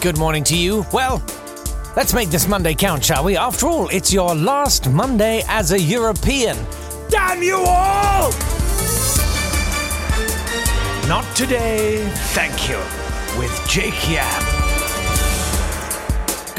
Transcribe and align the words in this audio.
Good 0.00 0.16
morning 0.16 0.44
to 0.44 0.56
you. 0.56 0.86
Well, 0.94 1.22
let's 1.94 2.14
make 2.14 2.30
this 2.30 2.48
Monday 2.48 2.74
count, 2.74 3.04
shall 3.04 3.22
we? 3.22 3.36
After 3.36 3.66
all, 3.66 3.88
it's 3.90 4.10
your 4.10 4.34
last 4.34 4.88
Monday 4.88 5.42
as 5.46 5.72
a 5.72 5.78
European. 5.78 6.56
Damn 7.10 7.42
you 7.42 7.56
all! 7.56 8.30
Not 11.06 11.26
today, 11.36 12.08
thank 12.32 12.66
you, 12.70 12.78
with 13.38 13.62
Jake 13.68 14.08
Yapp. 14.10 14.59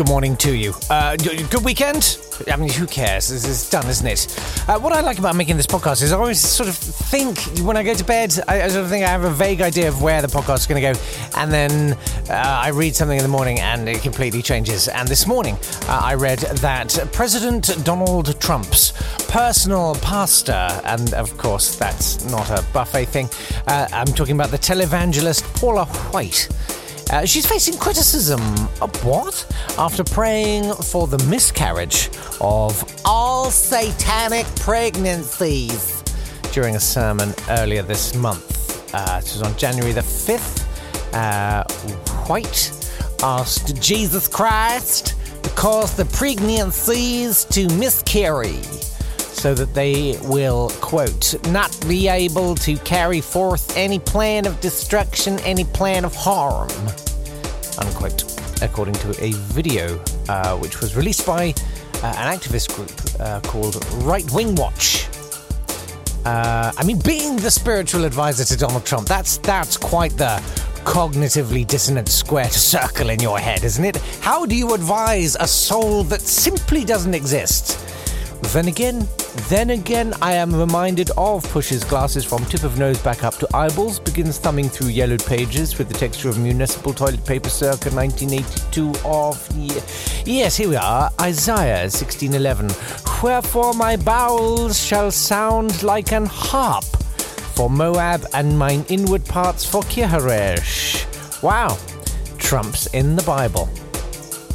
Good 0.01 0.09
morning 0.09 0.35
to 0.37 0.55
you. 0.55 0.73
Uh, 0.89 1.15
good 1.15 1.63
weekend? 1.63 2.17
I 2.51 2.55
mean, 2.55 2.71
who 2.71 2.87
cares? 2.87 3.29
Is 3.29 3.69
done, 3.69 3.85
isn't 3.85 4.07
it? 4.07 4.25
Uh, 4.67 4.79
what 4.79 4.93
I 4.93 5.01
like 5.01 5.19
about 5.19 5.35
making 5.35 5.57
this 5.57 5.67
podcast 5.67 6.01
is 6.01 6.11
I 6.11 6.17
always 6.17 6.39
sort 6.39 6.69
of 6.69 6.75
think 6.75 7.37
when 7.59 7.77
I 7.77 7.83
go 7.83 7.93
to 7.93 8.03
bed, 8.03 8.33
I, 8.47 8.63
I 8.63 8.67
sort 8.69 8.83
of 8.85 8.89
think 8.89 9.05
I 9.05 9.09
have 9.09 9.25
a 9.25 9.29
vague 9.29 9.61
idea 9.61 9.87
of 9.87 10.01
where 10.01 10.23
the 10.23 10.27
podcast 10.27 10.61
is 10.61 10.65
going 10.65 10.81
to 10.81 10.93
go, 10.93 10.99
and 11.35 11.51
then 11.51 11.93
uh, 12.31 12.33
I 12.33 12.69
read 12.69 12.95
something 12.95 13.15
in 13.15 13.21
the 13.21 13.29
morning 13.29 13.59
and 13.59 13.87
it 13.87 14.01
completely 14.01 14.41
changes. 14.41 14.87
And 14.87 15.07
this 15.07 15.27
morning, 15.27 15.55
uh, 15.83 16.01
I 16.03 16.15
read 16.15 16.39
that 16.39 16.97
President 17.13 17.85
Donald 17.85 18.41
Trump's 18.41 18.93
personal 19.27 19.93
pastor, 20.01 20.81
and 20.83 21.13
of 21.13 21.37
course, 21.37 21.75
that's 21.75 22.25
not 22.25 22.49
a 22.49 22.65
buffet 22.73 23.05
thing. 23.05 23.29
Uh, 23.67 23.87
I'm 23.93 24.07
talking 24.07 24.33
about 24.33 24.49
the 24.49 24.57
televangelist 24.57 25.43
Paula 25.59 25.85
White. 25.85 26.49
Uh, 27.11 27.25
she's 27.25 27.45
facing 27.45 27.77
criticism 27.77 28.39
of 28.81 29.03
what? 29.03 29.45
After 29.77 30.01
praying 30.01 30.71
for 30.75 31.07
the 31.07 31.17
miscarriage 31.25 32.09
of 32.39 33.01
all 33.03 33.51
satanic 33.51 34.45
pregnancies 34.55 36.03
during 36.53 36.77
a 36.77 36.79
sermon 36.79 37.33
earlier 37.49 37.81
this 37.81 38.15
month. 38.15 38.93
Uh, 38.95 39.17
it 39.17 39.23
was 39.23 39.41
on 39.41 39.53
January 39.57 39.91
the 39.91 39.99
5th. 39.99 40.65
Uh, 41.13 41.65
White 42.27 42.71
asked 43.21 43.81
Jesus 43.81 44.29
Christ 44.29 45.15
to 45.43 45.49
cause 45.49 45.97
the 45.97 46.05
pregnancies 46.05 47.43
to 47.45 47.67
miscarry 47.75 48.61
so 49.33 49.53
that 49.53 49.73
they 49.73 50.17
will, 50.23 50.69
quote, 50.81 51.35
not 51.49 51.75
be 51.87 52.07
able 52.07 52.55
to 52.55 52.77
carry 52.77 53.21
forth 53.21 53.75
any 53.77 53.99
plan 53.99 54.45
of 54.45 54.59
destruction, 54.61 55.39
any 55.39 55.63
plan 55.63 56.05
of 56.05 56.13
harm, 56.15 56.69
unquote, 57.79 58.23
according 58.61 58.93
to 58.95 59.09
a 59.23 59.31
video 59.53 59.99
uh, 60.29 60.57
which 60.57 60.79
was 60.81 60.95
released 60.95 61.25
by 61.25 61.53
uh, 62.03 62.13
an 62.17 62.37
activist 62.37 62.75
group 62.75 62.91
uh, 63.19 63.39
called 63.41 63.83
Right 64.03 64.29
Wing 64.31 64.55
Watch. 64.55 65.07
Uh, 66.25 66.71
I 66.77 66.83
mean, 66.83 66.99
being 66.99 67.37
the 67.37 67.49
spiritual 67.49 68.05
advisor 68.05 68.45
to 68.45 68.55
Donald 68.55 68.85
Trump, 68.85 69.07
that's 69.07 69.37
that's 69.37 69.75
quite 69.75 70.11
the 70.17 70.41
cognitively 70.83 71.65
dissonant 71.65 72.09
square 72.09 72.45
to 72.45 72.59
circle 72.59 73.09
in 73.09 73.19
your 73.19 73.39
head, 73.39 73.63
isn't 73.63 73.83
it? 73.83 73.97
How 74.21 74.45
do 74.45 74.55
you 74.55 74.73
advise 74.73 75.35
a 75.39 75.47
soul 75.47 76.03
that 76.05 76.21
simply 76.21 76.83
doesn't 76.83 77.15
exist? 77.15 77.79
Then 78.53 78.67
again, 78.67 79.07
then 79.47 79.69
again, 79.69 80.13
I 80.21 80.33
am 80.33 80.53
reminded 80.53 81.09
of 81.15 81.49
Push's 81.53 81.85
glasses 81.85 82.25
from 82.25 82.43
tip 82.45 82.63
of 82.63 82.77
nose 82.77 83.01
back 83.01 83.23
up 83.23 83.35
to 83.35 83.47
eyeballs, 83.55 83.97
begins 83.97 84.37
thumbing 84.37 84.67
through 84.67 84.89
yellowed 84.89 85.25
pages 85.25 85.77
with 85.77 85.87
the 85.87 85.93
texture 85.93 86.27
of 86.27 86.37
municipal 86.37 86.93
toilet 86.93 87.25
paper 87.25 87.47
circa 87.47 87.89
1982 87.91 88.93
of. 89.05 89.47
Yes, 90.25 90.57
here 90.57 90.67
we 90.67 90.75
are, 90.75 91.09
Isaiah 91.21 91.83
1611. 91.83 92.71
Wherefore 93.23 93.73
my 93.73 93.95
bowels 93.95 94.77
shall 94.77 95.11
sound 95.11 95.81
like 95.81 96.11
an 96.11 96.25
harp 96.25 96.83
for 97.55 97.69
Moab 97.69 98.25
and 98.33 98.59
mine 98.59 98.83
inward 98.89 99.23
parts 99.25 99.63
for 99.63 99.81
Kirharesh. 99.83 101.05
Wow, 101.41 101.77
Trump's 102.37 102.87
in 102.87 103.15
the 103.15 103.23
Bible. 103.23 103.69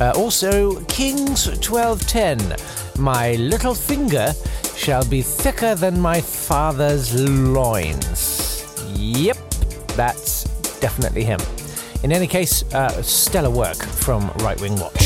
Uh, 0.00 0.12
also, 0.16 0.80
Kings 0.84 1.46
12:10. 1.60 2.56
My 2.98 3.32
little 3.34 3.74
finger 3.74 4.34
shall 4.76 5.04
be 5.08 5.22
thicker 5.22 5.74
than 5.74 5.98
my 6.00 6.20
father's 6.20 7.14
loins. 7.28 8.64
Yep, 8.94 9.36
that's 9.96 10.44
definitely 10.80 11.24
him. 11.24 11.40
In 12.02 12.12
any 12.12 12.26
case, 12.26 12.62
uh, 12.74 13.02
stellar 13.02 13.50
work 13.50 13.76
from 13.76 14.30
Right 14.38 14.60
Wing 14.60 14.78
Watch. 14.78 15.05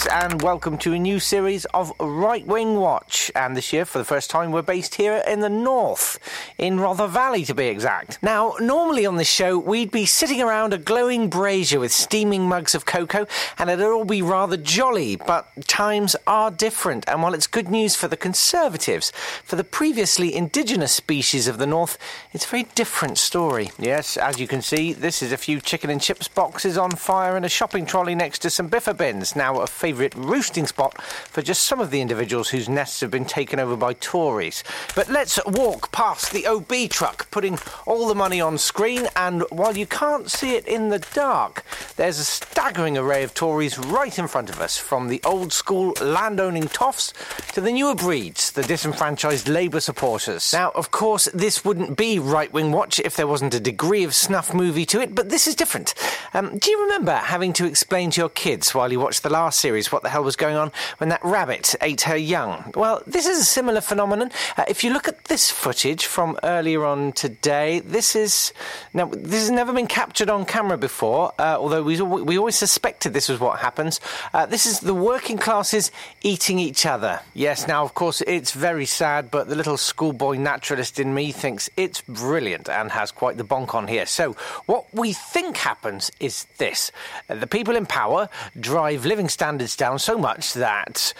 Yes, 0.00 0.09
and 0.22 0.42
welcome 0.42 0.76
to 0.76 0.92
a 0.92 0.98
new 0.98 1.18
series 1.18 1.64
of 1.72 1.90
Right 1.98 2.46
Wing 2.46 2.76
Watch. 2.76 3.32
And 3.34 3.56
this 3.56 3.72
year, 3.72 3.86
for 3.86 3.96
the 3.96 4.04
first 4.04 4.28
time, 4.28 4.52
we're 4.52 4.60
based 4.60 4.96
here 4.96 5.24
in 5.26 5.40
the 5.40 5.48
north, 5.48 6.18
in 6.58 6.78
Rother 6.78 7.06
Valley 7.06 7.42
to 7.46 7.54
be 7.54 7.68
exact. 7.68 8.22
Now, 8.22 8.54
normally 8.60 9.06
on 9.06 9.16
this 9.16 9.30
show, 9.30 9.58
we'd 9.58 9.90
be 9.90 10.04
sitting 10.04 10.42
around 10.42 10.74
a 10.74 10.78
glowing 10.78 11.30
brazier 11.30 11.80
with 11.80 11.90
steaming 11.90 12.46
mugs 12.46 12.74
of 12.74 12.84
cocoa, 12.84 13.26
and 13.56 13.70
it'd 13.70 13.82
all 13.82 14.04
be 14.04 14.20
rather 14.20 14.58
jolly, 14.58 15.16
but 15.16 15.48
times 15.66 16.14
are 16.26 16.50
different. 16.50 17.08
And 17.08 17.22
while 17.22 17.32
it's 17.32 17.46
good 17.46 17.70
news 17.70 17.96
for 17.96 18.06
the 18.06 18.16
Conservatives, 18.18 19.12
for 19.42 19.56
the 19.56 19.64
previously 19.64 20.34
indigenous 20.34 20.92
species 20.92 21.48
of 21.48 21.56
the 21.56 21.66
north, 21.66 21.96
it's 22.34 22.44
a 22.44 22.48
very 22.48 22.64
different 22.74 23.16
story. 23.16 23.70
Yes, 23.78 24.18
as 24.18 24.38
you 24.38 24.46
can 24.46 24.60
see, 24.60 24.92
this 24.92 25.22
is 25.22 25.32
a 25.32 25.38
few 25.38 25.62
chicken 25.62 25.88
and 25.88 26.02
chips 26.02 26.28
boxes 26.28 26.76
on 26.76 26.90
fire 26.90 27.36
and 27.36 27.46
a 27.46 27.48
shopping 27.48 27.86
trolley 27.86 28.14
next 28.14 28.40
to 28.40 28.50
some 28.50 28.68
biffa 28.68 28.94
bins, 28.94 29.34
now 29.34 29.60
a 29.60 29.66
favourite 29.66 30.09
roosting 30.16 30.66
spot 30.66 31.00
for 31.02 31.42
just 31.42 31.62
some 31.62 31.80
of 31.80 31.90
the 31.90 32.00
individuals 32.00 32.50
whose 32.50 32.68
nests 32.68 33.00
have 33.00 33.10
been 33.10 33.24
taken 33.24 33.58
over 33.58 33.76
by 33.76 33.92
Tories. 33.94 34.64
But 34.94 35.08
let's 35.08 35.38
walk 35.46 35.92
past 35.92 36.32
the 36.32 36.46
OB 36.46 36.90
truck, 36.90 37.30
putting 37.30 37.58
all 37.86 38.08
the 38.08 38.14
money 38.14 38.40
on 38.40 38.58
screen, 38.58 39.08
and 39.16 39.42
while 39.50 39.76
you 39.76 39.86
can't 39.86 40.30
see 40.30 40.54
it 40.54 40.66
in 40.66 40.88
the 40.88 40.98
dark, 41.14 41.64
there's 41.96 42.18
a 42.18 42.24
staggering 42.24 42.96
array 42.96 43.22
of 43.22 43.34
Tories 43.34 43.78
right 43.78 44.18
in 44.18 44.28
front 44.28 44.50
of 44.50 44.60
us, 44.60 44.76
from 44.76 45.08
the 45.08 45.20
old 45.24 45.52
school 45.52 45.94
landowning 46.00 46.68
toffs 46.68 47.12
to 47.52 47.60
the 47.60 47.72
newer 47.72 47.94
breeds, 47.94 48.52
the 48.52 48.62
disenfranchised 48.62 49.48
Labour 49.48 49.80
supporters. 49.80 50.52
Now, 50.52 50.70
of 50.74 50.90
course, 50.90 51.28
this 51.34 51.64
wouldn't 51.64 51.96
be 51.96 52.18
right 52.18 52.52
wing 52.52 52.72
watch 52.72 53.00
if 53.00 53.16
there 53.16 53.26
wasn't 53.26 53.54
a 53.54 53.60
degree 53.60 54.04
of 54.04 54.14
snuff 54.14 54.54
movie 54.54 54.86
to 54.86 55.00
it, 55.00 55.14
but 55.14 55.28
this 55.28 55.46
is 55.46 55.54
different. 55.54 55.94
Um, 56.34 56.58
do 56.58 56.70
you 56.70 56.82
remember 56.82 57.12
having 57.12 57.52
to 57.54 57.66
explain 57.66 58.10
to 58.12 58.20
your 58.20 58.28
kids 58.28 58.74
while 58.74 58.90
you 58.90 59.00
watched 59.00 59.22
the 59.22 59.30
last 59.30 59.60
series 59.60 59.92
what 59.92 59.99
the 60.02 60.08
hell 60.08 60.24
was 60.24 60.36
going 60.36 60.56
on 60.56 60.72
when 60.98 61.08
that 61.10 61.24
rabbit 61.24 61.74
ate 61.80 62.02
her 62.02 62.16
young? 62.16 62.72
Well, 62.74 63.02
this 63.06 63.26
is 63.26 63.38
a 63.38 63.44
similar 63.44 63.80
phenomenon. 63.80 64.30
Uh, 64.56 64.64
if 64.68 64.84
you 64.84 64.92
look 64.92 65.08
at 65.08 65.24
this 65.24 65.50
footage 65.50 66.06
from 66.06 66.38
earlier 66.42 66.84
on 66.84 67.12
today, 67.12 67.80
this 67.80 68.14
is 68.14 68.52
now 68.94 69.06
this 69.06 69.40
has 69.40 69.50
never 69.50 69.72
been 69.72 69.86
captured 69.86 70.30
on 70.30 70.44
camera 70.44 70.78
before, 70.78 71.32
uh, 71.38 71.56
although 71.58 71.82
we 71.82 72.00
we 72.00 72.38
always 72.38 72.56
suspected 72.56 73.12
this 73.12 73.28
was 73.28 73.40
what 73.40 73.58
happens. 73.60 74.00
Uh, 74.32 74.46
this 74.46 74.66
is 74.66 74.80
the 74.80 74.94
working 74.94 75.38
classes 75.38 75.90
eating 76.22 76.58
each 76.58 76.86
other. 76.86 77.20
Yes, 77.34 77.66
now 77.66 77.84
of 77.84 77.94
course 77.94 78.22
it's 78.26 78.52
very 78.52 78.86
sad, 78.86 79.30
but 79.30 79.48
the 79.48 79.56
little 79.56 79.76
schoolboy 79.76 80.36
naturalist 80.36 80.98
in 80.98 81.14
me 81.14 81.32
thinks 81.32 81.68
it's 81.76 82.00
brilliant 82.02 82.68
and 82.68 82.90
has 82.90 83.10
quite 83.10 83.36
the 83.36 83.44
bonk 83.44 83.74
on 83.74 83.88
here. 83.88 84.06
So, 84.06 84.32
what 84.66 84.86
we 84.92 85.12
think 85.12 85.56
happens 85.56 86.10
is 86.20 86.44
this 86.58 86.92
the 87.28 87.46
people 87.46 87.76
in 87.76 87.86
power 87.86 88.28
drive 88.58 89.04
living 89.04 89.28
standards 89.28 89.76
down 89.76 89.89
so 89.98 90.18
much 90.18 90.54
that 90.54 91.14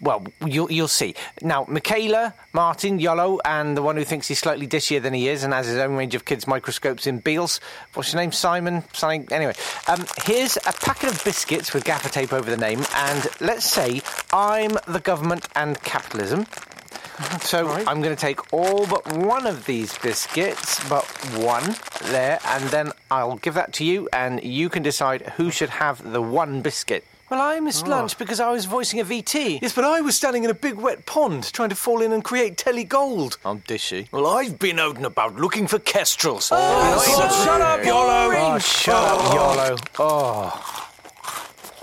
well, 0.00 0.24
you'll, 0.46 0.70
you'll 0.70 0.88
see. 0.88 1.14
Now, 1.42 1.64
Michaela, 1.68 2.34
Martin, 2.52 2.98
Iolo, 2.98 3.40
and 3.44 3.76
the 3.76 3.82
one 3.82 3.96
who 3.96 4.04
thinks 4.04 4.28
he's 4.28 4.38
slightly 4.38 4.66
dishier 4.66 5.02
than 5.02 5.12
he 5.12 5.28
is 5.28 5.42
and 5.42 5.52
has 5.52 5.66
his 5.66 5.78
own 5.78 5.96
range 5.96 6.14
of 6.14 6.24
kids' 6.24 6.46
microscopes 6.46 7.06
in 7.06 7.18
Beals. 7.18 7.60
What's 7.94 8.12
your 8.12 8.22
name? 8.22 8.32
Simon? 8.32 8.84
Something? 8.92 9.26
Anyway, 9.32 9.54
um, 9.88 10.04
here's 10.24 10.56
a 10.56 10.72
packet 10.72 11.10
of 11.10 11.24
biscuits 11.24 11.74
with 11.74 11.84
gaffer 11.84 12.08
tape 12.08 12.32
over 12.32 12.48
the 12.48 12.56
name, 12.56 12.84
and 12.94 13.26
let's 13.40 13.64
say 13.64 14.00
I'm 14.32 14.78
the 14.86 15.00
government 15.00 15.48
and 15.56 15.80
capitalism. 15.82 16.46
So 17.40 17.66
right. 17.66 17.88
I'm 17.88 18.00
going 18.00 18.14
to 18.14 18.20
take 18.20 18.52
all 18.52 18.86
but 18.86 19.16
one 19.16 19.44
of 19.44 19.66
these 19.66 19.98
biscuits, 19.98 20.88
but 20.88 21.04
one 21.36 21.74
there, 22.04 22.38
and 22.46 22.62
then 22.68 22.92
I'll 23.10 23.38
give 23.38 23.54
that 23.54 23.72
to 23.74 23.84
you, 23.84 24.08
and 24.12 24.40
you 24.44 24.68
can 24.68 24.84
decide 24.84 25.22
who 25.36 25.50
should 25.50 25.70
have 25.70 26.12
the 26.12 26.22
one 26.22 26.62
biscuit. 26.62 27.04
Well, 27.30 27.42
I 27.42 27.60
missed 27.60 27.86
oh. 27.86 27.90
lunch 27.90 28.16
because 28.16 28.40
I 28.40 28.50
was 28.50 28.64
voicing 28.64 29.00
a 29.00 29.04
VT. 29.04 29.60
Yes, 29.60 29.74
but 29.74 29.84
I 29.84 30.00
was 30.00 30.16
standing 30.16 30.44
in 30.44 30.50
a 30.50 30.54
big 30.54 30.76
wet 30.76 31.04
pond 31.04 31.52
trying 31.52 31.68
to 31.68 31.74
fall 31.74 32.00
in 32.00 32.12
and 32.12 32.24
create 32.24 32.56
telly 32.56 32.84
gold. 32.84 33.36
I'm 33.44 33.60
dishy. 33.60 34.10
Well, 34.12 34.26
I've 34.26 34.58
been 34.58 34.78
out 34.78 34.96
and 34.96 35.04
about 35.04 35.36
looking 35.36 35.66
for 35.66 35.78
kestrels. 35.78 36.50
Oh, 36.50 36.56
oh 36.56 37.44
shut 37.44 37.60
up, 37.60 37.80
Iolo! 37.80 38.34
Oh, 38.34 38.54
oh, 38.54 38.58
shut 38.58 38.94
up, 38.94 39.20
Iolo. 39.20 39.88
Oh. 39.98 40.84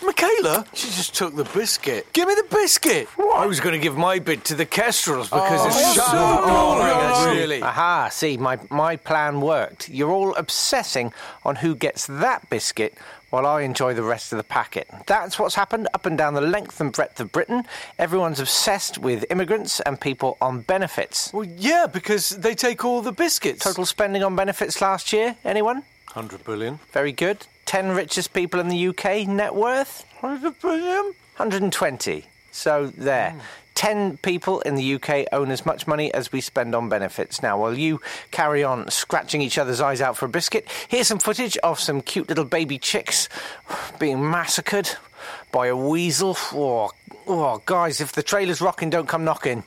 Michaela, 0.05 0.65
she 0.73 0.87
just 0.87 1.15
took 1.15 1.35
the 1.35 1.43
biscuit. 1.45 2.11
Give 2.13 2.27
me 2.27 2.35
the 2.35 2.45
biscuit. 2.49 3.07
What? 3.15 3.39
I 3.39 3.45
was 3.45 3.59
going 3.59 3.73
to 3.73 3.79
give 3.79 3.97
my 3.97 4.19
bit 4.19 4.45
to 4.45 4.55
the 4.55 4.65
kestrels 4.65 5.29
because 5.29 5.61
oh, 5.63 5.67
it's 5.67 5.95
so 5.95 7.25
boring, 7.25 7.37
really. 7.37 7.61
Aha, 7.61 8.09
see, 8.09 8.37
my, 8.37 8.59
my 8.69 8.97
plan 8.97 9.41
worked. 9.41 9.89
You're 9.89 10.11
all 10.11 10.35
obsessing 10.35 11.11
on 11.43 11.55
who 11.55 11.75
gets 11.75 12.05
that 12.07 12.49
biscuit 12.49 12.97
while 13.35 13.45
I 13.45 13.63
enjoy 13.63 13.93
the 13.93 14.01
rest 14.01 14.31
of 14.31 14.37
the 14.37 14.45
packet. 14.45 14.87
That's 15.07 15.37
what's 15.37 15.55
happened 15.55 15.89
up 15.93 16.05
and 16.05 16.17
down 16.17 16.35
the 16.35 16.39
length 16.39 16.79
and 16.79 16.93
breadth 16.93 17.19
of 17.19 17.33
Britain. 17.33 17.65
Everyone's 17.99 18.39
obsessed 18.39 18.97
with 18.97 19.25
immigrants 19.29 19.81
and 19.81 19.99
people 19.99 20.37
on 20.39 20.61
benefits. 20.61 21.33
Well, 21.33 21.43
yeah, 21.43 21.85
because 21.85 22.29
they 22.29 22.55
take 22.55 22.85
all 22.85 23.01
the 23.01 23.11
biscuits. 23.11 23.65
Total 23.65 23.85
spending 23.85 24.23
on 24.23 24.37
benefits 24.37 24.79
last 24.79 25.11
year, 25.11 25.35
anyone? 25.43 25.83
100 26.13 26.45
billion. 26.45 26.79
Very 26.93 27.11
good. 27.11 27.45
10 27.65 27.89
richest 27.91 28.31
people 28.31 28.61
in 28.61 28.69
the 28.69 28.87
UK, 28.87 29.27
net 29.27 29.53
worth? 29.53 30.05
100 30.21 30.61
billion? 30.61 31.03
120. 31.35 32.23
So 32.53 32.87
there. 32.87 33.31
Mm. 33.31 33.41
10 33.75 34.17
people 34.17 34.61
in 34.61 34.75
the 34.75 34.95
UK 34.95 35.27
own 35.31 35.51
as 35.51 35.65
much 35.65 35.85
money 35.85 36.13
as 36.13 36.31
we 36.31 36.41
spend 36.41 36.73
on 36.73 36.89
benefits. 36.89 37.43
Now, 37.43 37.59
while 37.59 37.77
you 37.77 38.01
carry 38.31 38.63
on 38.63 38.89
scratching 38.89 39.41
each 39.41 39.57
other's 39.57 39.81
eyes 39.81 40.01
out 40.01 40.17
for 40.17 40.25
a 40.25 40.29
biscuit, 40.29 40.67
here's 40.87 41.07
some 41.07 41.19
footage 41.19 41.57
of 41.57 41.79
some 41.79 42.01
cute 42.01 42.29
little 42.29 42.45
baby 42.45 42.77
chicks 42.77 43.29
being 43.99 44.29
massacred 44.29 44.89
by 45.51 45.67
a 45.67 45.75
weasel. 45.75 46.37
Oh, 46.53 46.91
oh 47.27 47.61
guys, 47.65 48.01
if 48.01 48.13
the 48.13 48.23
trailer's 48.23 48.61
rocking, 48.61 48.89
don't 48.89 49.07
come 49.07 49.23
knocking. 49.23 49.63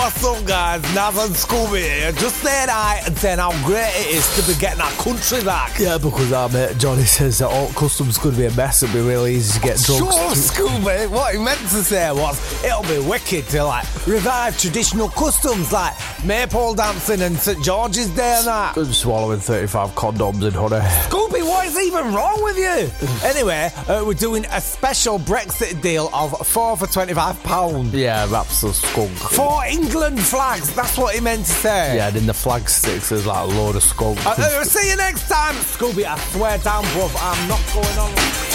What's 0.00 0.24
up, 0.24 0.46
guys? 0.46 0.82
Nathan 0.94 1.34
Scooby 1.34 1.82
here. 1.82 2.10
Just 2.12 2.36
saying 2.36 2.70
hi 2.70 3.02
and 3.04 3.14
saying 3.18 3.38
how 3.38 3.50
great 3.66 3.92
it 3.96 4.14
is 4.14 4.34
to 4.34 4.50
be 4.50 4.58
getting 4.58 4.80
our 4.80 4.90
country 4.92 5.44
back. 5.44 5.78
Yeah, 5.78 5.98
because 5.98 6.32
our 6.32 6.48
mate 6.48 6.78
Johnny 6.78 7.02
says 7.02 7.40
that 7.40 7.48
all 7.48 7.68
customs 7.74 8.16
could 8.16 8.34
be 8.34 8.46
a 8.46 8.50
mess. 8.52 8.82
It'd 8.82 8.94
be 8.94 9.02
really 9.02 9.34
easy 9.34 9.60
to 9.60 9.66
get 9.66 9.76
drugs. 9.76 9.98
Sure, 9.98 10.08
Scooby. 10.08 11.06
What 11.10 11.34
he 11.34 11.38
meant 11.44 11.60
to 11.60 11.84
say 11.84 12.10
was 12.12 12.64
it'll 12.64 12.82
be 12.84 12.98
wicked 13.06 13.46
to 13.48 13.62
like 13.62 13.84
revive 14.06 14.58
traditional 14.58 15.10
customs 15.10 15.70
like 15.70 15.92
maypole 16.24 16.74
dancing 16.74 17.20
and 17.20 17.36
St 17.36 17.62
George's 17.62 18.08
Day 18.08 18.36
and 18.38 18.46
that. 18.46 18.78
I'm 18.78 18.94
swallowing 18.94 19.40
35 19.40 19.90
condoms 19.90 20.42
in 20.48 20.54
honey. 20.54 20.80
Scooby, 21.10 21.42
what 21.46 21.66
is 21.66 21.78
even 21.78 22.14
wrong 22.14 22.42
with 22.42 22.56
you? 22.56 22.90
anyway, 23.28 23.70
uh, 23.86 24.02
we're 24.06 24.14
doing 24.14 24.46
a 24.50 24.62
special 24.62 25.18
Brexit 25.18 25.82
deal 25.82 26.08
of 26.14 26.46
four 26.46 26.78
for 26.78 26.86
£25. 26.86 27.92
Yeah, 27.92 28.24
that's 28.24 28.62
a 28.62 28.72
skunk. 28.72 29.10
Four 29.10 29.62
England 29.90 30.20
flags. 30.20 30.72
That's 30.72 30.96
what 30.96 31.16
he 31.16 31.20
meant 31.20 31.44
to 31.46 31.50
say. 31.50 31.96
Yeah, 31.96 32.08
and 32.08 32.16
in 32.16 32.26
the 32.26 32.34
flag 32.34 32.68
sticks 32.68 33.08
there's 33.08 33.26
like 33.26 33.42
a 33.42 33.52
load 33.54 33.74
of 33.74 33.82
skunks. 33.82 34.24
Uh, 34.24 34.34
uh, 34.38 34.62
see 34.62 34.88
you 34.88 34.96
next 34.96 35.28
time, 35.28 35.54
Scooby. 35.56 36.04
I 36.04 36.16
swear 36.30 36.58
down, 36.58 36.84
bruv, 36.94 37.10
I'm 37.20 37.48
not 37.48 37.60
going 37.74 37.98
on. 37.98 38.49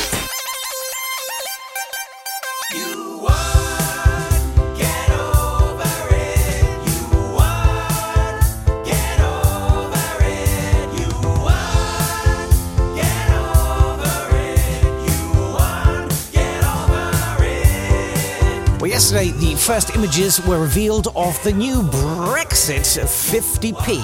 First 19.65 19.95
images 19.95 20.45
were 20.45 20.61
revealed 20.61 21.07
of 21.15 21.41
the 21.43 21.51
new 21.51 21.81
Brexit 21.81 22.85
50p. 23.03 23.97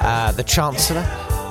Uh, 0.00 0.30
the 0.30 0.44
Chancellor 0.44 1.00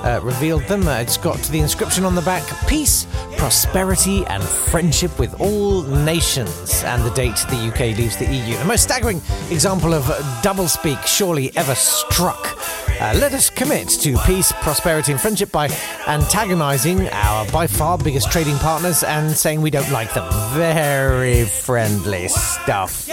uh, 0.02 0.18
revealed 0.22 0.62
them. 0.62 0.88
Uh, 0.88 0.98
it's 0.98 1.18
got 1.18 1.36
the 1.48 1.60
inscription 1.60 2.06
on 2.06 2.14
the 2.14 2.22
back 2.22 2.42
Peace, 2.66 3.06
prosperity, 3.36 4.24
and 4.28 4.42
friendship 4.42 5.18
with 5.18 5.38
all 5.42 5.82
nations, 5.82 6.82
and 6.84 7.04
the 7.04 7.10
date 7.10 7.36
the 7.50 7.56
UK 7.56 7.94
leaves 7.98 8.16
the 8.16 8.24
EU. 8.24 8.56
The 8.56 8.64
most 8.64 8.82
staggering 8.82 9.20
example 9.50 9.92
of 9.92 10.04
doublespeak 10.42 11.04
surely 11.06 11.54
ever 11.54 11.74
struck. 11.74 12.56
Uh, 12.98 13.12
let 13.16 13.34
us 13.34 13.50
commit 13.50 13.88
to 13.88 14.16
peace, 14.24 14.52
prosperity, 14.62 15.12
and 15.12 15.20
friendship 15.20 15.52
by 15.52 15.68
antagonizing 16.06 17.08
our 17.08 17.46
by 17.50 17.66
far 17.66 17.98
biggest 17.98 18.32
trading 18.32 18.56
partners 18.56 19.02
and 19.02 19.30
saying 19.30 19.60
we 19.60 19.70
don't 19.70 19.90
like 19.90 20.14
them. 20.14 20.26
Very 20.54 21.44
friendly 21.44 22.28
stuff. 22.28 23.06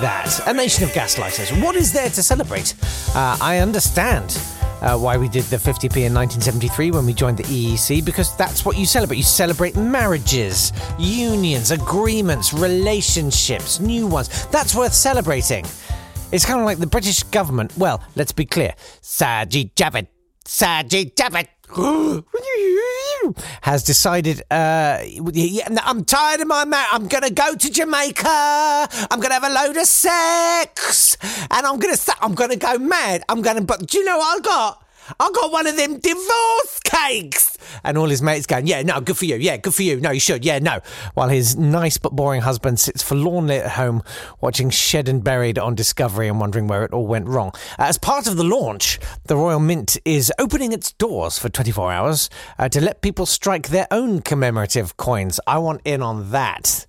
That. 0.00 0.46
A 0.46 0.52
nation 0.52 0.84
of 0.84 0.90
gaslighters. 0.90 1.62
What 1.62 1.74
is 1.74 1.92
there 1.92 2.10
to 2.10 2.22
celebrate? 2.22 2.74
Uh, 3.14 3.36
I 3.40 3.58
understand. 3.58 4.38
Uh, 4.82 4.96
why 4.96 5.16
we 5.16 5.26
did 5.26 5.44
the 5.44 5.56
50p 5.56 6.04
in 6.04 6.12
1973 6.12 6.90
when 6.90 7.06
we 7.06 7.14
joined 7.14 7.38
the 7.38 7.44
EEC, 7.44 8.04
because 8.04 8.36
that's 8.36 8.62
what 8.64 8.76
you 8.76 8.84
celebrate. 8.84 9.16
You 9.16 9.22
celebrate 9.22 9.74
marriages, 9.74 10.70
unions, 10.98 11.70
agreements, 11.70 12.52
relationships, 12.52 13.80
new 13.80 14.06
ones. 14.06 14.46
That's 14.48 14.74
worth 14.74 14.92
celebrating. 14.92 15.64
It's 16.30 16.44
kind 16.44 16.60
of 16.60 16.66
like 16.66 16.78
the 16.78 16.86
British 16.86 17.22
government. 17.22 17.72
Well, 17.78 18.02
let's 18.16 18.32
be 18.32 18.44
clear. 18.44 18.74
Sajid 19.00 19.72
Javid. 19.74 20.08
Sajid 20.44 21.14
Javid. 21.14 21.48
has 23.62 23.82
decided, 23.82 24.42
uh, 24.50 24.98
I'm 25.84 26.04
tired 26.04 26.40
of 26.40 26.48
my 26.48 26.64
marriage. 26.64 26.88
I'm 26.92 27.08
going 27.08 27.24
to 27.24 27.32
go 27.32 27.54
to 27.54 27.70
Jamaica. 27.70 28.26
I'm 29.10 29.20
going 29.20 29.30
to 29.30 29.34
have 29.34 29.44
a 29.44 29.50
load 29.50 29.76
of 29.76 29.86
sex. 29.86 31.16
And 31.50 31.66
I'm 31.66 31.78
going 31.78 31.94
to, 31.94 32.16
I'm 32.20 32.34
going 32.34 32.50
to 32.50 32.56
go 32.56 32.78
mad. 32.78 33.22
I'm 33.28 33.42
going 33.42 33.56
to, 33.56 33.62
but 33.62 33.86
do 33.86 33.98
you 33.98 34.04
know 34.04 34.18
what 34.18 34.36
I've 34.36 34.42
got? 34.42 34.85
I 35.18 35.30
got 35.32 35.52
one 35.52 35.66
of 35.66 35.76
them 35.76 35.98
divorce 35.98 36.80
cakes. 36.84 37.56
And 37.84 37.98
all 37.98 38.08
his 38.08 38.22
mates 38.22 38.46
going, 38.46 38.66
yeah, 38.66 38.82
no, 38.82 39.00
good 39.00 39.16
for 39.16 39.24
you. 39.24 39.36
Yeah, 39.36 39.56
good 39.56 39.74
for 39.74 39.82
you. 39.82 40.00
No, 40.00 40.10
you 40.10 40.20
should. 40.20 40.44
Yeah, 40.44 40.58
no. 40.58 40.80
While 41.14 41.28
his 41.28 41.56
nice 41.56 41.98
but 41.98 42.14
boring 42.14 42.42
husband 42.42 42.80
sits 42.80 43.02
forlornly 43.02 43.56
at 43.56 43.72
home 43.72 44.02
watching 44.40 44.70
Shed 44.70 45.08
and 45.08 45.22
Buried 45.22 45.58
on 45.58 45.74
Discovery 45.74 46.28
and 46.28 46.40
wondering 46.40 46.66
where 46.66 46.84
it 46.84 46.92
all 46.92 47.06
went 47.06 47.28
wrong. 47.28 47.52
As 47.78 47.98
part 47.98 48.26
of 48.26 48.36
the 48.36 48.44
launch, 48.44 48.98
the 49.24 49.36
Royal 49.36 49.60
Mint 49.60 49.96
is 50.04 50.32
opening 50.38 50.72
its 50.72 50.92
doors 50.92 51.38
for 51.38 51.48
24 51.48 51.92
hours 51.92 52.30
uh, 52.58 52.68
to 52.68 52.80
let 52.80 53.02
people 53.02 53.26
strike 53.26 53.68
their 53.68 53.86
own 53.90 54.20
commemorative 54.20 54.96
coins. 54.96 55.40
I 55.46 55.58
want 55.58 55.82
in 55.84 56.02
on 56.02 56.30
that 56.30 56.86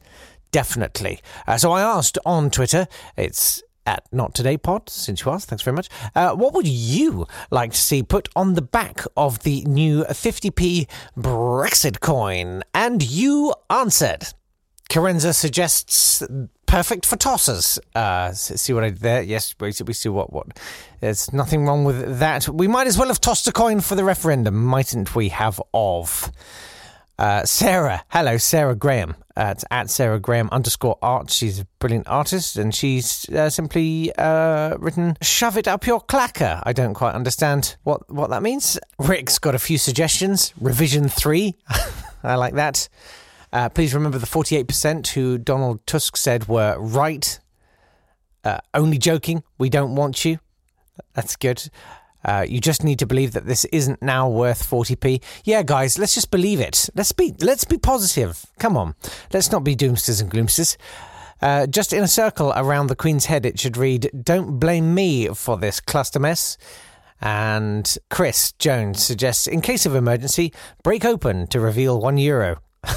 definitely. 0.51 1.19
Uh, 1.45 1.57
so 1.57 1.71
I 1.71 1.81
asked 1.81 2.17
on 2.25 2.49
Twitter, 2.49 2.87
it's 3.15 3.61
at 3.87 4.05
Not 4.11 4.35
Today 4.35 4.57
Pod, 4.57 4.89
since 4.89 5.23
you 5.23 5.31
asked. 5.31 5.47
Thanks 5.49 5.63
very 5.63 5.73
much. 5.73 5.89
Uh, 6.13 6.35
what 6.35 6.53
would 6.53 6.67
you 6.67 7.25
like 7.49 7.71
to 7.71 7.77
see 7.77 8.03
put 8.03 8.27
on 8.35 8.53
the 8.53 8.61
back 8.61 9.01
of 9.15 9.39
the 9.39 9.61
new 9.63 10.03
50p 10.03 10.87
Brexit 11.17 12.01
coin? 12.01 12.63
And 12.73 13.01
you 13.01 13.55
answered. 13.69 14.27
Carenza 14.89 15.33
suggests 15.33 16.21
perfect 16.65 17.05
for 17.05 17.15
tossers. 17.15 17.79
Uh, 17.95 18.33
see 18.33 18.73
what 18.73 18.83
I 18.83 18.89
did 18.89 18.99
there? 18.99 19.21
Yes, 19.21 19.55
we 19.59 19.71
see, 19.71 19.83
we 19.85 19.93
see 19.93 20.09
what 20.09 20.31
what. 20.31 20.47
There's 20.99 21.31
nothing 21.33 21.65
wrong 21.65 21.85
with 21.85 22.19
that. 22.19 22.47
We 22.49 22.67
might 22.67 22.87
as 22.87 22.97
well 22.97 23.07
have 23.07 23.21
tossed 23.21 23.47
a 23.47 23.51
coin 23.51 23.79
for 23.79 23.95
the 23.95 24.03
referendum, 24.03 24.63
mightn't 24.63 25.15
we? 25.15 25.29
Have 25.29 25.61
of. 25.73 26.31
Uh, 27.17 27.43
Sarah, 27.45 28.03
hello, 28.09 28.37
Sarah 28.37 28.75
Graham 28.75 29.15
at, 29.37 29.63
at 29.71 29.89
Sarah 29.89 30.19
Graham 30.19 30.49
underscore 30.51 30.97
art. 31.01 31.31
She's 31.31 31.59
a 31.59 31.67
brilliant 31.79 32.07
artist 32.07 32.57
and 32.57 32.73
she's 32.73 33.29
uh, 33.29 33.49
simply 33.49 34.11
uh, 34.17 34.75
written 34.77 35.17
"shove 35.21 35.57
it 35.57 35.67
up 35.67 35.85
your 35.85 36.01
clacker." 36.01 36.61
I 36.65 36.73
don't 36.73 36.93
quite 36.93 37.13
understand 37.13 37.77
what 37.83 38.09
what 38.11 38.29
that 38.31 38.43
means. 38.43 38.77
Rick's 38.99 39.39
got 39.39 39.55
a 39.55 39.59
few 39.59 39.77
suggestions. 39.77 40.53
Revision 40.59 41.07
three. 41.07 41.55
I 42.23 42.35
like 42.35 42.55
that. 42.55 42.89
Uh, 43.53 43.69
please 43.69 43.93
remember 43.93 44.17
the 44.17 44.27
48% 44.27 45.07
who 45.07 45.37
Donald 45.37 45.85
Tusk 45.85 46.17
said 46.17 46.47
were 46.47 46.75
right. 46.77 47.39
Uh, 48.43 48.59
only 48.73 48.97
joking. 48.97 49.43
We 49.57 49.69
don't 49.69 49.95
want 49.95 50.25
you. 50.25 50.39
That's 51.13 51.35
good. 51.35 51.69
Uh, 52.25 52.45
you 52.47 52.59
just 52.59 52.83
need 52.83 52.99
to 52.99 53.05
believe 53.05 53.33
that 53.33 53.45
this 53.45 53.65
isn't 53.65 54.01
now 54.01 54.29
worth 54.29 54.69
40p. 54.69 55.23
Yeah, 55.43 55.63
guys, 55.63 55.97
let's 55.97 56.13
just 56.13 56.31
believe 56.31 56.59
it. 56.59 56.89
Let's 56.95 57.11
be 57.11 57.33
let's 57.39 57.63
be 57.63 57.77
positive. 57.77 58.45
Come 58.59 58.75
on, 58.75 58.95
let's 59.33 59.51
not 59.51 59.63
be 59.63 59.75
doomsters 59.75 60.21
and 60.21 60.29
gloomsters. 60.29 60.77
Uh, 61.41 61.67
just 61.67 61.93
in 61.93 62.03
a 62.03 62.07
circle 62.07 62.51
around 62.55 62.87
the 62.87 62.95
Queen's 62.95 63.25
head, 63.25 63.45
it 63.45 63.59
should 63.59 63.77
read, 63.77 64.09
"Don't 64.23 64.59
blame 64.59 64.93
me 64.93 65.27
for 65.29 65.57
this 65.57 65.79
cluster 65.79 66.19
mess." 66.19 66.57
And 67.21 67.97
Chris 68.09 68.51
Jones 68.53 69.03
suggests, 69.03 69.47
in 69.47 69.61
case 69.61 69.85
of 69.85 69.95
emergency, 69.95 70.53
break 70.83 71.03
open 71.03 71.47
to 71.47 71.59
reveal 71.59 71.99
one 71.99 72.17
euro. 72.17 72.61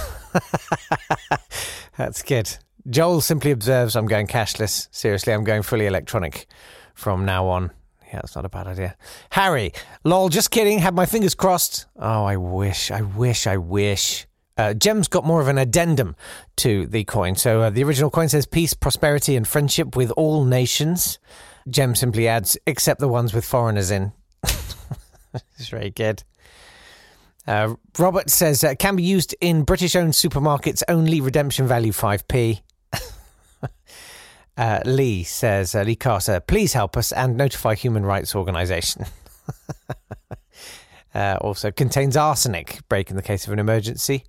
That's 1.97 2.23
good. 2.23 2.59
Joel 2.89 3.21
simply 3.21 3.51
observes, 3.51 3.97
I'm 3.97 4.07
going 4.07 4.27
cashless. 4.27 4.89
Seriously, 4.91 5.33
I'm 5.33 5.45
going 5.45 5.63
fully 5.63 5.87
electronic 5.87 6.47
from 6.95 7.25
now 7.25 7.47
on. 7.47 7.71
Yeah, 8.13 8.17
that's 8.17 8.35
not 8.35 8.45
a 8.45 8.49
bad 8.49 8.67
idea. 8.67 8.97
Harry, 9.31 9.73
lol, 10.03 10.29
just 10.29 10.51
kidding. 10.51 10.81
Had 10.81 10.95
my 10.95 11.07
fingers 11.07 11.35
crossed. 11.37 11.87
Oh, 11.97 12.25
I 12.25 12.37
wish, 12.37 12.91
I 12.91 13.03
wish, 13.03 13.47
I 13.47 13.57
wish. 13.57 14.27
Uh, 14.57 14.75
Gem's 14.75 15.07
got 15.07 15.25
more 15.25 15.41
of 15.41 15.49
an 15.49 15.59
addendum 15.59 16.17
to 16.57 16.87
the 16.87 17.05
coin. 17.05 17.37
So 17.37 17.63
uh, 17.63 17.71
the 17.71 17.85
original 17.85 18.11
coin 18.11 18.29
says 18.29 18.47
peace, 18.47 18.75
prosperity, 18.75 19.37
and 19.37 19.47
friendship 19.47 19.97
with 19.97 20.11
all 20.13 20.45
nations. 20.45 21.19
Gem 21.69 21.95
simply 21.95 22.27
adds, 22.27 22.59
except 22.67 23.01
the 23.01 23.09
ones 23.09 23.33
with 23.33 23.45
foreigners 23.45 23.91
in. 23.91 24.13
it's 24.43 25.69
very 25.71 25.91
good. 25.91 26.25
Uh, 27.47 27.75
Robert 27.99 28.29
says 28.29 28.63
uh, 28.65 28.75
can 28.75 28.97
be 28.97 29.03
used 29.03 29.35
in 29.41 29.63
British 29.63 29.97
owned 29.97 30.13
supermarkets 30.13 30.83
only, 30.89 31.21
redemption 31.21 31.67
value 31.67 31.93
5p. 31.93 32.61
Uh, 34.61 34.83
Lee 34.85 35.25
says, 35.25 35.75
uh, 35.75 35.81
Lee 35.81 35.97
Carter, 35.97 36.39
please 36.39 36.75
help 36.75 36.99
us 36.99 37.13
and 37.13 37.35
notify 37.35 37.75
Human 37.75 38.05
Rights 38.05 38.35
Organization. 38.35 39.07
uh, 41.15 41.39
also 41.41 41.71
contains 41.71 42.15
arsenic, 42.15 42.87
break 42.87 43.09
in 43.09 43.17
the 43.17 43.23
case 43.23 43.47
of 43.47 43.55
an 43.55 43.59
emergency. 43.59 44.25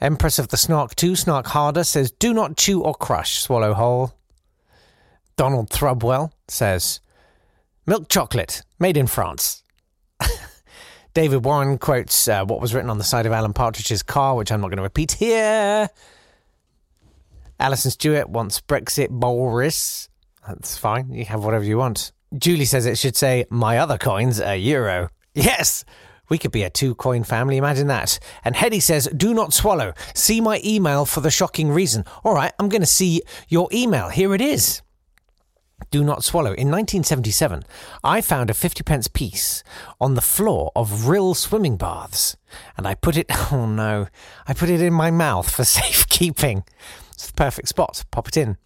Empress 0.00 0.38
of 0.38 0.48
the 0.48 0.56
Snark 0.56 0.94
2, 0.96 1.14
Snark 1.16 1.48
Harder, 1.48 1.84
says, 1.84 2.10
do 2.12 2.32
not 2.32 2.56
chew 2.56 2.80
or 2.82 2.94
crush, 2.94 3.42
swallow 3.42 3.74
whole. 3.74 4.14
Donald 5.36 5.68
Thrubwell 5.68 6.32
says, 6.48 7.00
milk 7.84 8.08
chocolate, 8.08 8.62
made 8.78 8.96
in 8.96 9.06
France. 9.06 9.62
David 11.14 11.44
Warren 11.44 11.76
quotes 11.76 12.26
uh, 12.26 12.46
what 12.46 12.62
was 12.62 12.72
written 12.72 12.88
on 12.88 12.96
the 12.96 13.04
side 13.04 13.26
of 13.26 13.32
Alan 13.32 13.52
Partridge's 13.52 14.02
car, 14.02 14.34
which 14.34 14.50
I'm 14.50 14.62
not 14.62 14.68
going 14.68 14.78
to 14.78 14.82
repeat 14.82 15.12
here. 15.12 15.90
Alison 17.62 17.92
Stewart 17.92 18.28
wants 18.28 18.60
Brexit 18.60 19.08
Boris. 19.08 20.08
That's 20.48 20.76
fine. 20.76 21.12
You 21.12 21.24
have 21.26 21.44
whatever 21.44 21.62
you 21.62 21.78
want. 21.78 22.10
Julie 22.36 22.64
says 22.64 22.86
it 22.86 22.98
should 22.98 23.14
say, 23.14 23.44
My 23.50 23.78
other 23.78 23.98
coins, 23.98 24.40
a 24.40 24.56
euro. 24.56 25.10
Yes! 25.32 25.84
We 26.28 26.38
could 26.38 26.50
be 26.50 26.64
a 26.64 26.70
two 26.70 26.96
coin 26.96 27.22
family, 27.22 27.58
imagine 27.58 27.86
that. 27.86 28.18
And 28.44 28.56
Hetty 28.56 28.80
says, 28.80 29.08
Do 29.16 29.32
not 29.32 29.52
swallow. 29.52 29.92
See 30.12 30.40
my 30.40 30.60
email 30.64 31.06
for 31.06 31.20
the 31.20 31.30
shocking 31.30 31.70
reason. 31.70 32.04
All 32.24 32.34
right, 32.34 32.52
I'm 32.58 32.68
going 32.68 32.80
to 32.82 32.86
see 32.86 33.22
your 33.48 33.68
email. 33.72 34.08
Here 34.08 34.34
it 34.34 34.40
is. 34.40 34.82
Do 35.92 36.02
not 36.02 36.24
swallow. 36.24 36.54
In 36.54 36.68
1977, 36.68 37.62
I 38.02 38.22
found 38.22 38.50
a 38.50 38.54
50 38.54 38.82
pence 38.82 39.06
piece 39.06 39.62
on 40.00 40.14
the 40.14 40.20
floor 40.20 40.72
of 40.74 41.06
Rhyl 41.06 41.36
swimming 41.36 41.76
baths, 41.76 42.36
and 42.76 42.88
I 42.88 42.96
put 42.96 43.16
it, 43.16 43.26
oh 43.52 43.66
no, 43.66 44.08
I 44.48 44.52
put 44.52 44.68
it 44.68 44.82
in 44.82 44.92
my 44.92 45.12
mouth 45.12 45.48
for 45.48 45.62
safekeeping. 45.64 46.64
It's 47.22 47.30
the 47.30 47.34
perfect 47.34 47.68
spot. 47.68 48.04
Pop 48.10 48.26
it 48.26 48.36
in. 48.36 48.56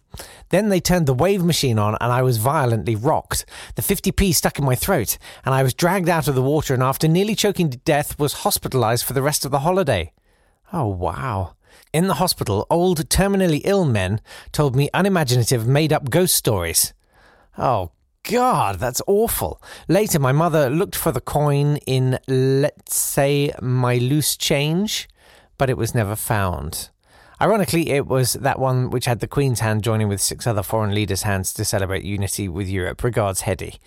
Then 0.49 0.69
they 0.69 0.79
turned 0.79 1.05
the 1.05 1.13
wave 1.13 1.43
machine 1.43 1.77
on, 1.77 1.95
and 2.01 2.11
I 2.11 2.23
was 2.23 2.37
violently 2.37 2.95
rocked. 2.95 3.45
The 3.75 3.83
50p 3.83 4.33
stuck 4.33 4.57
in 4.57 4.65
my 4.65 4.73
throat, 4.73 5.19
and 5.45 5.53
I 5.53 5.61
was 5.61 5.75
dragged 5.75 6.09
out 6.09 6.27
of 6.27 6.33
the 6.33 6.41
water, 6.41 6.73
and 6.73 6.81
after 6.81 7.07
nearly 7.07 7.35
choking 7.35 7.69
to 7.69 7.77
death, 7.77 8.17
was 8.17 8.41
hospitalized 8.41 9.05
for 9.05 9.13
the 9.13 9.21
rest 9.21 9.45
of 9.45 9.51
the 9.51 9.59
holiday. 9.59 10.11
Oh, 10.73 10.87
wow. 10.87 11.53
In 11.93 12.07
the 12.07 12.15
hospital, 12.15 12.65
old 12.71 13.07
terminally 13.09 13.61
ill 13.63 13.85
men 13.85 14.21
told 14.51 14.75
me 14.75 14.89
unimaginative, 14.91 15.67
made 15.67 15.93
up 15.93 16.09
ghost 16.09 16.33
stories. 16.33 16.95
Oh, 17.59 17.91
God, 18.23 18.79
that's 18.79 19.03
awful. 19.05 19.61
Later, 19.87 20.17
my 20.17 20.31
mother 20.31 20.67
looked 20.67 20.95
for 20.95 21.11
the 21.11 21.21
coin 21.21 21.77
in, 21.85 22.17
let's 22.27 22.95
say, 22.95 23.51
my 23.61 23.97
loose 23.97 24.35
change, 24.35 25.07
but 25.59 25.69
it 25.69 25.77
was 25.77 25.93
never 25.93 26.15
found. 26.15 26.89
Ironically, 27.39 27.89
it 27.91 28.07
was 28.07 28.33
that 28.33 28.59
one 28.59 28.89
which 28.89 29.05
had 29.05 29.19
the 29.19 29.27
Queen's 29.27 29.59
hand 29.59 29.83
joining 29.83 30.07
with 30.07 30.21
six 30.21 30.47
other 30.47 30.63
foreign 30.63 30.95
leaders' 30.95 31.21
hands 31.21 31.53
to 31.53 31.65
celebrate 31.65 32.03
unity 32.03 32.49
with 32.49 32.67
Europe. 32.67 33.03
Regards, 33.03 33.41
Hetty. 33.41 33.79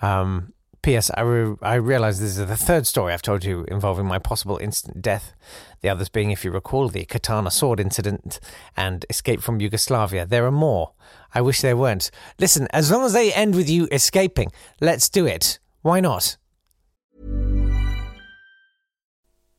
Um, 0.00 0.52
P.S. 0.84 1.10
I, 1.14 1.22
re- 1.22 1.56
I 1.62 1.74
realize 1.76 2.20
this 2.20 2.36
is 2.36 2.46
the 2.46 2.56
third 2.56 2.86
story 2.86 3.14
I've 3.14 3.22
told 3.22 3.42
you 3.42 3.64
involving 3.68 4.04
my 4.04 4.18
possible 4.18 4.58
instant 4.58 5.00
death. 5.00 5.32
The 5.80 5.88
others 5.88 6.10
being, 6.10 6.30
if 6.30 6.44
you 6.44 6.50
recall, 6.50 6.88
the 6.88 7.06
katana 7.06 7.50
sword 7.50 7.80
incident 7.80 8.38
and 8.76 9.06
escape 9.08 9.40
from 9.40 9.60
Yugoslavia. 9.60 10.26
There 10.26 10.44
are 10.44 10.52
more. 10.52 10.92
I 11.34 11.40
wish 11.40 11.62
there 11.62 11.76
weren't. 11.76 12.10
Listen, 12.38 12.68
as 12.70 12.90
long 12.90 13.04
as 13.04 13.14
they 13.14 13.32
end 13.32 13.54
with 13.54 13.68
you 13.68 13.88
escaping, 13.90 14.52
let's 14.80 15.08
do 15.08 15.26
it. 15.26 15.58
Why 15.80 16.00
not? 16.00 16.36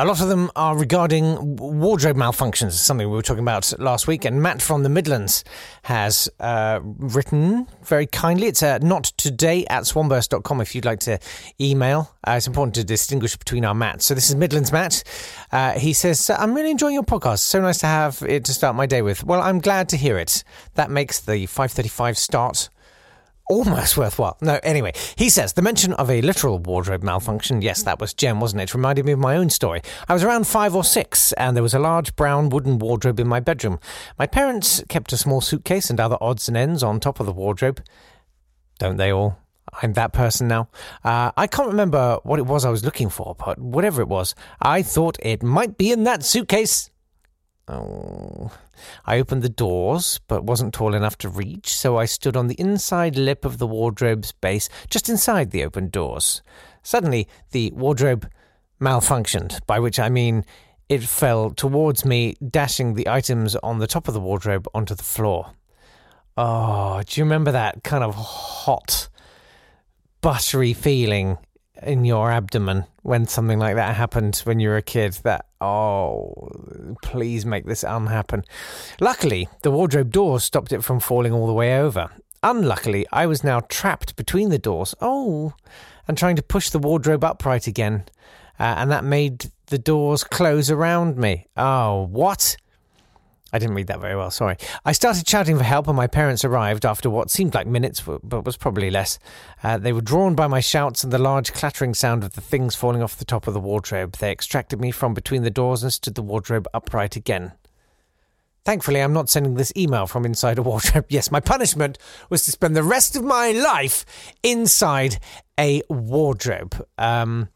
A 0.00 0.04
lot 0.04 0.20
of 0.20 0.28
them 0.28 0.48
are 0.54 0.78
regarding 0.78 1.56
wardrobe 1.56 2.16
malfunctions, 2.16 2.70
something 2.74 3.08
we 3.10 3.16
were 3.16 3.20
talking 3.20 3.42
about 3.42 3.72
last 3.80 4.06
week. 4.06 4.24
And 4.24 4.40
Matt 4.40 4.62
from 4.62 4.84
the 4.84 4.88
Midlands 4.88 5.42
has 5.82 6.28
uh, 6.38 6.78
written 6.82 7.66
very 7.82 8.06
kindly. 8.06 8.46
It's 8.46 8.62
uh, 8.62 8.78
not 8.78 9.06
today 9.16 9.66
at 9.66 9.86
swanburst.com 9.86 10.60
if 10.60 10.76
you'd 10.76 10.84
like 10.84 11.00
to 11.00 11.18
email. 11.60 12.14
Uh, 12.24 12.34
it's 12.36 12.46
important 12.46 12.76
to 12.76 12.84
distinguish 12.84 13.36
between 13.36 13.64
our 13.64 13.74
Matts. 13.74 14.04
So 14.04 14.14
this 14.14 14.30
is 14.30 14.36
Midlands 14.36 14.70
Matt. 14.70 15.02
Uh, 15.50 15.72
he 15.72 15.92
says, 15.92 16.30
I'm 16.30 16.54
really 16.54 16.70
enjoying 16.70 16.94
your 16.94 17.02
podcast. 17.02 17.40
So 17.40 17.60
nice 17.60 17.78
to 17.78 17.86
have 17.86 18.22
it 18.22 18.44
to 18.44 18.54
start 18.54 18.76
my 18.76 18.86
day 18.86 19.02
with. 19.02 19.24
Well, 19.24 19.40
I'm 19.40 19.58
glad 19.58 19.88
to 19.88 19.96
hear 19.96 20.16
it. 20.16 20.44
That 20.76 20.92
makes 20.92 21.18
the 21.18 21.46
535 21.46 22.16
start 22.16 22.68
almost 23.48 23.96
worthwhile. 23.96 24.36
No, 24.40 24.58
anyway, 24.62 24.92
he 25.16 25.28
says 25.28 25.52
the 25.52 25.62
mention 25.62 25.92
of 25.94 26.10
a 26.10 26.20
literal 26.20 26.58
wardrobe 26.58 27.02
malfunction. 27.02 27.62
Yes, 27.62 27.82
that 27.82 28.00
was 28.00 28.14
Jem, 28.14 28.40
wasn't 28.40 28.62
it? 28.62 28.74
Reminded 28.74 29.04
me 29.04 29.12
of 29.12 29.18
my 29.18 29.36
own 29.36 29.50
story. 29.50 29.82
I 30.08 30.14
was 30.14 30.22
around 30.22 30.46
five 30.46 30.74
or 30.74 30.84
six, 30.84 31.32
and 31.32 31.56
there 31.56 31.62
was 31.62 31.74
a 31.74 31.78
large 31.78 32.14
brown 32.16 32.50
wooden 32.50 32.78
wardrobe 32.78 33.20
in 33.20 33.28
my 33.28 33.40
bedroom. 33.40 33.80
My 34.18 34.26
parents 34.26 34.82
kept 34.88 35.12
a 35.12 35.16
small 35.16 35.40
suitcase 35.40 35.90
and 35.90 36.00
other 36.00 36.18
odds 36.20 36.48
and 36.48 36.56
ends 36.56 36.82
on 36.82 37.00
top 37.00 37.20
of 37.20 37.26
the 37.26 37.32
wardrobe. 37.32 37.82
Don't 38.78 38.96
they 38.96 39.10
all? 39.10 39.38
I'm 39.82 39.92
that 39.94 40.12
person 40.12 40.48
now. 40.48 40.68
Uh, 41.04 41.32
I 41.36 41.46
can't 41.46 41.68
remember 41.68 42.18
what 42.22 42.38
it 42.38 42.46
was 42.46 42.64
I 42.64 42.70
was 42.70 42.84
looking 42.84 43.08
for, 43.10 43.36
but 43.38 43.58
whatever 43.58 44.00
it 44.00 44.08
was, 44.08 44.34
I 44.60 44.82
thought 44.82 45.18
it 45.20 45.42
might 45.42 45.76
be 45.76 45.92
in 45.92 46.04
that 46.04 46.24
suitcase. 46.24 46.90
Oh. 47.68 48.50
I 49.04 49.18
opened 49.18 49.42
the 49.42 49.48
doors, 49.48 50.20
but 50.28 50.44
wasn't 50.44 50.72
tall 50.72 50.94
enough 50.94 51.18
to 51.18 51.28
reach, 51.28 51.74
so 51.74 51.98
I 51.98 52.06
stood 52.06 52.36
on 52.36 52.46
the 52.46 52.58
inside 52.60 53.16
lip 53.16 53.44
of 53.44 53.58
the 53.58 53.66
wardrobe's 53.66 54.32
base, 54.32 54.68
just 54.88 55.08
inside 55.08 55.50
the 55.50 55.64
open 55.64 55.88
doors. 55.88 56.42
Suddenly, 56.82 57.28
the 57.50 57.70
wardrobe 57.72 58.30
malfunctioned, 58.80 59.60
by 59.66 59.80
which 59.80 59.98
I 59.98 60.08
mean 60.08 60.44
it 60.88 61.02
fell 61.02 61.50
towards 61.50 62.04
me, 62.04 62.36
dashing 62.46 62.94
the 62.94 63.08
items 63.08 63.56
on 63.56 63.78
the 63.78 63.86
top 63.86 64.08
of 64.08 64.14
the 64.14 64.20
wardrobe 64.20 64.66
onto 64.72 64.94
the 64.94 65.02
floor. 65.02 65.52
Oh, 66.36 67.02
do 67.04 67.20
you 67.20 67.24
remember 67.24 67.52
that 67.52 67.82
kind 67.82 68.04
of 68.04 68.14
hot, 68.14 69.08
buttery 70.20 70.72
feeling 70.72 71.36
in 71.82 72.04
your 72.04 72.30
abdomen 72.30 72.84
when 73.02 73.26
something 73.26 73.58
like 73.58 73.76
that 73.76 73.94
happened 73.96 74.36
when 74.44 74.60
you 74.60 74.68
were 74.68 74.76
a 74.76 74.82
kid 74.82 75.12
that 75.22 75.46
oh 75.60 76.50
please 77.02 77.46
make 77.46 77.66
this 77.66 77.82
unhappen. 77.82 78.44
Luckily 79.00 79.48
the 79.62 79.70
wardrobe 79.70 80.10
door 80.10 80.40
stopped 80.40 80.72
it 80.72 80.84
from 80.84 81.00
falling 81.00 81.32
all 81.32 81.46
the 81.46 81.52
way 81.52 81.78
over. 81.78 82.10
Unluckily 82.42 83.06
i 83.12 83.26
was 83.26 83.42
now 83.42 83.60
trapped 83.60 84.16
between 84.16 84.50
the 84.50 84.58
doors 84.58 84.94
oh 85.00 85.52
and 86.06 86.16
trying 86.16 86.36
to 86.36 86.42
push 86.42 86.70
the 86.70 86.78
wardrobe 86.78 87.24
upright 87.24 87.66
again 87.66 88.04
uh, 88.60 88.74
and 88.78 88.90
that 88.90 89.04
made 89.04 89.50
the 89.66 89.78
doors 89.78 90.24
close 90.24 90.70
around 90.70 91.16
me. 91.16 91.46
Oh 91.56 92.06
what 92.10 92.56
I 93.52 93.58
didn't 93.58 93.76
read 93.76 93.86
that 93.86 94.00
very 94.00 94.14
well, 94.14 94.30
sorry. 94.30 94.56
I 94.84 94.92
started 94.92 95.26
shouting 95.26 95.56
for 95.56 95.64
help, 95.64 95.88
and 95.88 95.96
my 95.96 96.06
parents 96.06 96.44
arrived 96.44 96.84
after 96.84 97.08
what 97.08 97.30
seemed 97.30 97.54
like 97.54 97.66
minutes, 97.66 98.02
but 98.02 98.44
was 98.44 98.58
probably 98.58 98.90
less. 98.90 99.18
Uh, 99.62 99.78
they 99.78 99.92
were 99.92 100.02
drawn 100.02 100.34
by 100.34 100.46
my 100.46 100.60
shouts 100.60 101.02
and 101.02 101.12
the 101.12 101.18
large 101.18 101.54
clattering 101.54 101.94
sound 101.94 102.24
of 102.24 102.34
the 102.34 102.42
things 102.42 102.74
falling 102.74 103.02
off 103.02 103.16
the 103.16 103.24
top 103.24 103.46
of 103.46 103.54
the 103.54 103.60
wardrobe. 103.60 104.16
They 104.16 104.30
extracted 104.30 104.80
me 104.80 104.90
from 104.90 105.14
between 105.14 105.44
the 105.44 105.50
doors 105.50 105.82
and 105.82 105.92
stood 105.92 106.14
the 106.14 106.22
wardrobe 106.22 106.68
upright 106.74 107.16
again. 107.16 107.52
Thankfully, 108.66 109.00
I'm 109.00 109.14
not 109.14 109.30
sending 109.30 109.54
this 109.54 109.72
email 109.78 110.06
from 110.06 110.26
inside 110.26 110.58
a 110.58 110.62
wardrobe. 110.62 111.06
Yes, 111.08 111.30
my 111.30 111.40
punishment 111.40 111.96
was 112.28 112.44
to 112.44 112.50
spend 112.50 112.76
the 112.76 112.82
rest 112.82 113.16
of 113.16 113.24
my 113.24 113.52
life 113.52 114.04
inside 114.42 115.20
a 115.58 115.80
wardrobe. 115.88 116.86
Um, 116.98 117.48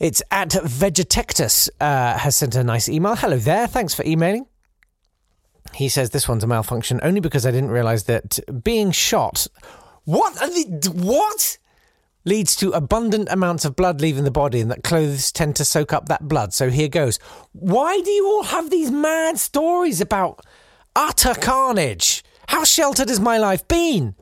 it's 0.00 0.22
at 0.30 0.48
Vegetectus 0.50 1.68
uh, 1.78 2.16
has 2.16 2.34
sent 2.34 2.54
a 2.54 2.64
nice 2.64 2.88
email. 2.88 3.14
Hello 3.14 3.36
there. 3.36 3.66
Thanks 3.66 3.92
for 3.92 4.04
emailing. 4.04 4.46
He 5.74 5.90
says 5.90 6.10
this 6.10 6.26
one's 6.26 6.42
a 6.42 6.46
malfunction 6.46 7.00
only 7.02 7.20
because 7.20 7.44
I 7.44 7.50
didn't 7.50 7.70
realize 7.70 8.04
that 8.04 8.40
being 8.64 8.90
shot. 8.90 9.46
What? 10.04 10.36
What? 10.94 11.58
Leads 12.24 12.56
to 12.56 12.70
abundant 12.72 13.28
amounts 13.30 13.64
of 13.64 13.76
blood 13.76 14.00
leaving 14.00 14.24
the 14.24 14.30
body, 14.30 14.60
and 14.60 14.70
that 14.70 14.84
clothes 14.84 15.32
tend 15.32 15.56
to 15.56 15.64
soak 15.64 15.92
up 15.92 16.08
that 16.08 16.28
blood. 16.28 16.52
So 16.52 16.70
here 16.70 16.88
goes. 16.88 17.18
Why 17.52 18.00
do 18.00 18.10
you 18.10 18.26
all 18.26 18.44
have 18.44 18.70
these 18.70 18.90
mad 18.90 19.38
stories 19.38 20.00
about 20.00 20.44
utter 20.96 21.34
carnage? 21.34 22.24
How 22.48 22.64
sheltered 22.64 23.08
has 23.08 23.20
my 23.20 23.38
life 23.38 23.66
been? 23.68 24.16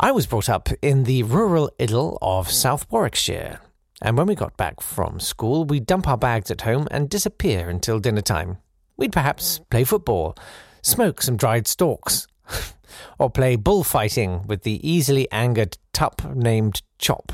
I 0.00 0.12
was 0.12 0.26
brought 0.26 0.48
up 0.48 0.68
in 0.82 1.04
the 1.04 1.22
rural 1.22 1.70
idyll 1.78 2.18
of 2.20 2.50
South 2.50 2.90
Warwickshire. 2.90 3.60
And 4.00 4.16
when 4.16 4.26
we 4.26 4.34
got 4.34 4.56
back 4.56 4.80
from 4.80 5.18
school, 5.18 5.64
we'd 5.64 5.86
dump 5.86 6.06
our 6.06 6.16
bags 6.16 6.50
at 6.50 6.60
home 6.60 6.86
and 6.90 7.10
disappear 7.10 7.68
until 7.68 7.98
dinner 7.98 8.20
time. 8.20 8.58
We'd 8.96 9.12
perhaps 9.12 9.60
play 9.70 9.84
football, 9.84 10.36
smoke 10.82 11.20
some 11.22 11.36
dried 11.36 11.66
stalks, 11.66 12.26
or 13.18 13.30
play 13.30 13.56
bullfighting 13.56 14.46
with 14.46 14.62
the 14.62 14.88
easily 14.88 15.30
angered 15.32 15.78
tup 15.92 16.22
named 16.34 16.82
Chop. 16.98 17.32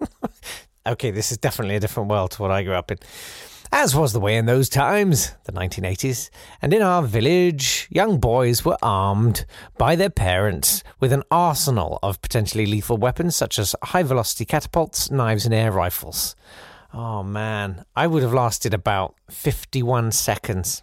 okay, 0.86 1.10
this 1.10 1.30
is 1.30 1.38
definitely 1.38 1.76
a 1.76 1.80
different 1.80 2.08
world 2.08 2.30
to 2.32 2.42
what 2.42 2.50
I 2.50 2.62
grew 2.62 2.74
up 2.74 2.90
in 2.90 2.98
as 3.70 3.94
was 3.94 4.12
the 4.12 4.20
way 4.20 4.36
in 4.36 4.46
those 4.46 4.68
times, 4.68 5.34
the 5.44 5.52
1980s, 5.52 6.30
and 6.62 6.72
in 6.72 6.80
our 6.80 7.02
village, 7.02 7.86
young 7.90 8.18
boys 8.18 8.64
were 8.64 8.78
armed 8.82 9.44
by 9.76 9.94
their 9.94 10.10
parents 10.10 10.82
with 11.00 11.12
an 11.12 11.22
arsenal 11.30 11.98
of 12.02 12.22
potentially 12.22 12.64
lethal 12.64 12.96
weapons 12.96 13.36
such 13.36 13.58
as 13.58 13.76
high 13.82 14.02
velocity 14.02 14.44
catapults, 14.44 15.10
knives, 15.10 15.44
and 15.44 15.54
air 15.54 15.70
rifles. 15.70 16.34
Oh 16.94 17.22
man, 17.22 17.84
I 17.94 18.06
would 18.06 18.22
have 18.22 18.32
lasted 18.32 18.72
about 18.72 19.14
51 19.30 20.12
seconds. 20.12 20.82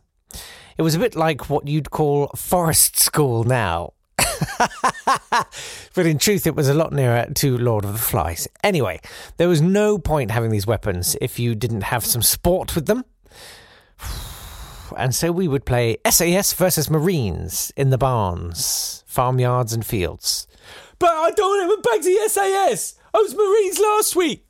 It 0.78 0.84
was 0.84 0.94
a 0.94 1.00
bit 1.00 1.16
like 1.16 1.50
what 1.50 1.68
you'd 1.68 1.90
call 1.90 2.28
forest 2.36 3.00
school 3.00 3.44
now. 3.44 3.94
but 5.94 6.06
in 6.06 6.18
truth, 6.18 6.48
it 6.48 6.56
was 6.56 6.70
a 6.70 6.74
lot 6.74 6.94
nearer 6.94 7.28
to 7.36 7.58
Lord 7.58 7.86
of 7.86 7.94
the 7.94 8.00
Flies. 8.00 8.48
Anyway, 8.64 9.00
there 9.38 9.48
was 9.48 9.62
no 9.62 9.98
point 9.98 10.32
having 10.32 10.52
these 10.52 10.68
weapons 10.68 11.16
if 11.22 11.40
you 11.40 11.56
didn't 11.56 11.84
have 11.84 12.06
some 12.06 12.22
sport 12.22 12.76
with 12.76 12.86
them. 12.86 13.06
And 14.96 15.16
so 15.16 15.32
we 15.32 15.48
would 15.48 15.66
play 15.66 15.98
SAS 16.08 16.54
versus 16.54 16.92
Marines 16.92 17.74
in 17.76 17.90
the 17.90 17.98
barns, 17.98 19.04
farmyards, 19.08 19.74
and 19.74 19.84
fields. 19.84 20.46
But 21.00 21.10
I 21.10 21.32
don't 21.32 21.62
have 21.62 21.80
a 21.80 21.82
back 21.82 22.02
to 22.02 22.30
SAS! 22.30 22.94
I 23.12 23.18
was 23.18 23.34
Marines 23.34 23.80
last 23.80 24.16
week! 24.16 24.46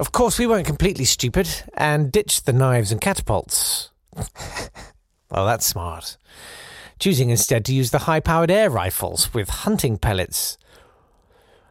Of 0.00 0.10
course, 0.10 0.36
we 0.36 0.48
weren't 0.48 0.66
completely 0.66 1.04
stupid 1.04 1.48
and 1.74 2.10
ditched 2.10 2.44
the 2.44 2.52
knives 2.52 2.90
and 2.90 3.00
catapults. 3.00 3.90
well, 5.30 5.46
that's 5.46 5.64
smart 5.64 6.16
choosing 7.00 7.30
instead 7.30 7.64
to 7.64 7.74
use 7.74 7.90
the 7.90 8.00
high 8.00 8.20
powered 8.20 8.50
air 8.50 8.70
rifles 8.70 9.34
with 9.34 9.48
hunting 9.48 9.96
pellets. 9.96 10.58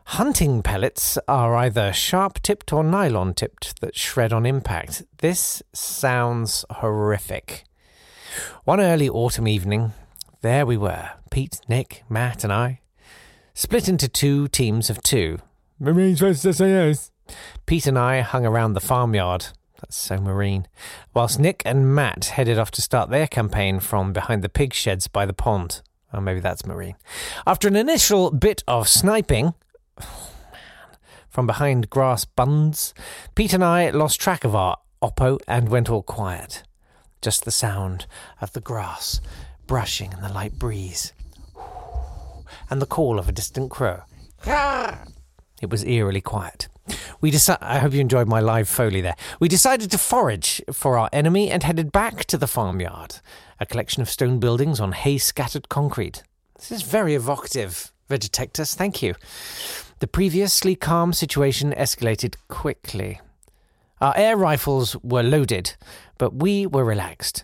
Hunting 0.05 0.63
pellets 0.63 1.19
are 1.27 1.55
either 1.55 1.93
sharp 1.93 2.41
tipped 2.41 2.73
or 2.73 2.83
nylon 2.83 3.35
tipped 3.35 3.79
that 3.79 3.95
shred 3.95 4.33
on 4.33 4.43
impact. 4.45 5.03
This 5.19 5.61
sounds 5.71 6.65
horrific. 6.71 7.63
One 8.63 8.81
early 8.81 9.07
autumn 9.07 9.47
evening, 9.47 9.93
there 10.41 10.65
we 10.65 10.77
were 10.77 11.11
Pete, 11.29 11.61
Nick, 11.69 12.03
Matt, 12.09 12.43
and 12.43 12.51
I, 12.51 12.79
split 13.53 13.87
into 13.87 14.07
two 14.07 14.47
teams 14.47 14.89
of 14.89 15.03
two. 15.03 15.37
Marines 15.79 16.19
versus 16.19 16.57
SAS. 16.57 17.11
Pete 17.67 17.85
and 17.85 17.99
I 17.99 18.21
hung 18.21 18.47
around 18.47 18.73
the 18.73 18.79
farmyard, 18.79 19.49
that's 19.79 19.97
so 19.97 20.17
marine. 20.17 20.67
Whilst 21.13 21.39
Nick 21.39 21.61
and 21.65 21.93
Matt 21.93 22.25
headed 22.25 22.57
off 22.57 22.71
to 22.71 22.81
start 22.81 23.09
their 23.09 23.27
campaign 23.27 23.79
from 23.79 24.13
behind 24.13 24.43
the 24.43 24.49
pig 24.49 24.73
sheds 24.73 25.07
by 25.07 25.25
the 25.25 25.33
pond. 25.33 25.81
Oh, 26.13 26.21
maybe 26.21 26.39
that's 26.39 26.65
marine. 26.65 26.95
After 27.45 27.67
an 27.67 27.75
initial 27.75 28.31
bit 28.31 28.63
of 28.67 28.87
sniping, 28.87 29.53
oh 30.01 30.31
man, 30.51 30.97
from 31.29 31.47
behind 31.47 31.89
grass 31.89 32.25
buns, 32.25 32.93
Pete 33.35 33.53
and 33.53 33.63
I 33.63 33.89
lost 33.91 34.19
track 34.19 34.43
of 34.43 34.55
our 34.55 34.77
Oppo 35.01 35.39
and 35.47 35.69
went 35.69 35.89
all 35.89 36.03
quiet. 36.03 36.63
Just 37.21 37.45
the 37.45 37.51
sound 37.51 38.05
of 38.41 38.53
the 38.53 38.61
grass 38.61 39.21
brushing 39.67 40.11
in 40.11 40.21
the 40.21 40.29
light 40.29 40.57
breeze, 40.57 41.13
and 42.69 42.81
the 42.81 42.85
call 42.87 43.19
of 43.19 43.29
a 43.29 43.31
distant 43.31 43.69
crow. 43.69 44.01
It 45.61 45.69
was 45.69 45.85
eerily 45.85 46.21
quiet. 46.21 46.68
We 47.21 47.31
decided. 47.31 47.63
I 47.63 47.79
hope 47.79 47.93
you 47.93 47.99
enjoyed 47.99 48.27
my 48.27 48.39
live 48.39 48.69
foley 48.69 49.01
there. 49.01 49.15
We 49.39 49.47
decided 49.47 49.91
to 49.91 49.97
forage 49.97 50.61
for 50.71 50.97
our 50.97 51.09
enemy 51.11 51.49
and 51.51 51.63
headed 51.63 51.91
back 51.91 52.25
to 52.25 52.37
the 52.37 52.47
farmyard, 52.47 53.17
a 53.59 53.65
collection 53.65 54.01
of 54.01 54.09
stone 54.09 54.39
buildings 54.39 54.79
on 54.79 54.93
hay 54.93 55.17
scattered 55.17 55.69
concrete. 55.69 56.23
This 56.55 56.71
is 56.71 56.81
very 56.81 57.15
evocative, 57.15 57.91
Vegetectus. 58.09 58.75
Thank 58.75 59.01
you. 59.01 59.15
The 59.99 60.07
previously 60.07 60.75
calm 60.75 61.11
situation 61.13 61.73
escalated 61.73 62.35
quickly. 62.47 63.19
Our 64.01 64.13
air 64.15 64.37
rifles 64.37 64.95
were 65.03 65.23
loaded, 65.23 65.75
but 66.17 66.33
we 66.33 66.65
were 66.65 66.85
relaxed. 66.85 67.43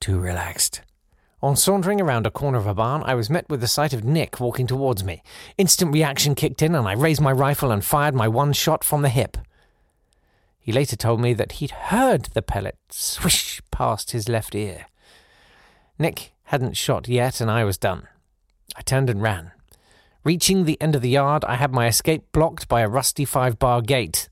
Too 0.00 0.18
relaxed. 0.18 0.82
On 1.42 1.54
sauntering 1.54 2.00
around 2.00 2.26
a 2.26 2.30
corner 2.30 2.56
of 2.58 2.66
a 2.66 2.74
barn, 2.74 3.02
I 3.04 3.14
was 3.14 3.28
met 3.28 3.48
with 3.50 3.60
the 3.60 3.68
sight 3.68 3.92
of 3.92 4.04
Nick 4.04 4.40
walking 4.40 4.66
towards 4.66 5.04
me. 5.04 5.22
Instant 5.58 5.92
reaction 5.92 6.34
kicked 6.34 6.62
in, 6.62 6.74
and 6.74 6.88
I 6.88 6.92
raised 6.92 7.20
my 7.20 7.32
rifle 7.32 7.70
and 7.70 7.84
fired 7.84 8.14
my 8.14 8.26
one 8.26 8.54
shot 8.54 8.82
from 8.82 9.02
the 9.02 9.10
hip. 9.10 9.36
He 10.58 10.72
later 10.72 10.96
told 10.96 11.20
me 11.20 11.34
that 11.34 11.52
he'd 11.52 11.70
heard 11.70 12.30
the 12.32 12.42
pellet 12.42 12.78
swish 12.90 13.60
past 13.70 14.12
his 14.12 14.28
left 14.28 14.54
ear. 14.54 14.86
Nick 15.98 16.32
hadn't 16.44 16.76
shot 16.76 17.06
yet, 17.06 17.40
and 17.40 17.50
I 17.50 17.64
was 17.64 17.76
done. 17.76 18.08
I 18.74 18.82
turned 18.82 19.10
and 19.10 19.22
ran. 19.22 19.52
Reaching 20.24 20.64
the 20.64 20.80
end 20.80 20.96
of 20.96 21.02
the 21.02 21.10
yard, 21.10 21.44
I 21.44 21.54
had 21.56 21.72
my 21.72 21.86
escape 21.86 22.32
blocked 22.32 22.66
by 22.66 22.80
a 22.80 22.88
rusty 22.88 23.24
five 23.24 23.58
bar 23.58 23.82
gate. 23.82 24.28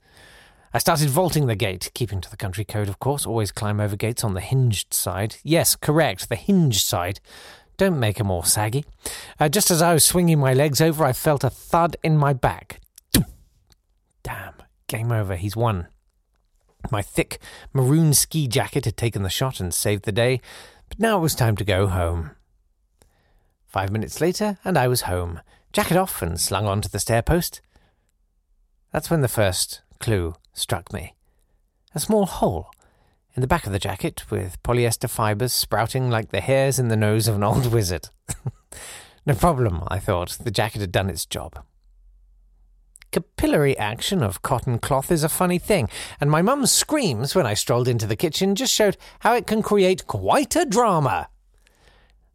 I 0.74 0.78
started 0.78 1.08
vaulting 1.08 1.46
the 1.46 1.54
gate, 1.54 1.92
keeping 1.94 2.20
to 2.20 2.28
the 2.28 2.36
country 2.36 2.64
code, 2.64 2.88
of 2.88 2.98
course. 2.98 3.24
Always 3.24 3.52
climb 3.52 3.78
over 3.78 3.94
gates 3.94 4.24
on 4.24 4.34
the 4.34 4.40
hinged 4.40 4.92
side. 4.92 5.36
Yes, 5.44 5.76
correct, 5.76 6.28
the 6.28 6.34
hinged 6.34 6.84
side. 6.84 7.20
Don't 7.76 8.00
make 8.00 8.18
'em 8.18 8.28
all 8.28 8.42
saggy. 8.42 8.84
Uh, 9.38 9.48
just 9.48 9.70
as 9.70 9.80
I 9.80 9.94
was 9.94 10.04
swinging 10.04 10.40
my 10.40 10.52
legs 10.52 10.80
over, 10.80 11.04
I 11.04 11.12
felt 11.12 11.44
a 11.44 11.50
thud 11.50 11.96
in 12.02 12.16
my 12.16 12.32
back. 12.32 12.80
Damn, 14.24 14.54
game 14.88 15.12
over. 15.12 15.36
He's 15.36 15.54
won. 15.54 15.86
My 16.90 17.02
thick 17.02 17.38
maroon 17.72 18.12
ski 18.12 18.48
jacket 18.48 18.84
had 18.84 18.96
taken 18.96 19.22
the 19.22 19.30
shot 19.30 19.60
and 19.60 19.72
saved 19.72 20.04
the 20.04 20.12
day, 20.12 20.40
but 20.88 20.98
now 20.98 21.18
it 21.18 21.22
was 21.22 21.36
time 21.36 21.56
to 21.56 21.64
go 21.64 21.86
home. 21.86 22.32
Five 23.64 23.92
minutes 23.92 24.20
later, 24.20 24.58
and 24.64 24.76
I 24.76 24.88
was 24.88 25.02
home, 25.02 25.40
jacket 25.72 25.96
off 25.96 26.20
and 26.20 26.40
slung 26.40 26.66
onto 26.66 26.88
the 26.88 26.98
stair 26.98 27.22
post. 27.22 27.60
That's 28.90 29.08
when 29.08 29.20
the 29.20 29.28
first 29.28 29.82
clue 29.98 30.34
struck 30.52 30.92
me. 30.92 31.14
A 31.94 32.00
small 32.00 32.26
hole 32.26 32.70
in 33.34 33.40
the 33.40 33.46
back 33.46 33.66
of 33.66 33.72
the 33.72 33.78
jacket 33.78 34.30
with 34.30 34.62
polyester 34.62 35.10
fibres 35.10 35.52
sprouting 35.52 36.10
like 36.10 36.30
the 36.30 36.40
hairs 36.40 36.78
in 36.78 36.88
the 36.88 36.96
nose 36.96 37.28
of 37.28 37.34
an 37.34 37.42
old 37.42 37.72
wizard. 37.72 38.10
no 39.26 39.34
problem, 39.34 39.82
I 39.88 39.98
thought. 39.98 40.38
The 40.42 40.50
jacket 40.50 40.80
had 40.80 40.92
done 40.92 41.10
its 41.10 41.26
job. 41.26 41.64
Capillary 43.10 43.78
action 43.78 44.22
of 44.22 44.42
cotton 44.42 44.78
cloth 44.78 45.12
is 45.12 45.22
a 45.22 45.28
funny 45.28 45.58
thing, 45.58 45.88
and 46.20 46.30
my 46.30 46.42
mum's 46.42 46.72
screams 46.72 47.34
when 47.34 47.46
I 47.46 47.54
strolled 47.54 47.86
into 47.86 48.06
the 48.06 48.16
kitchen 48.16 48.56
just 48.56 48.72
showed 48.72 48.96
how 49.20 49.34
it 49.34 49.46
can 49.46 49.62
create 49.62 50.06
quite 50.06 50.56
a 50.56 50.64
drama. 50.64 51.28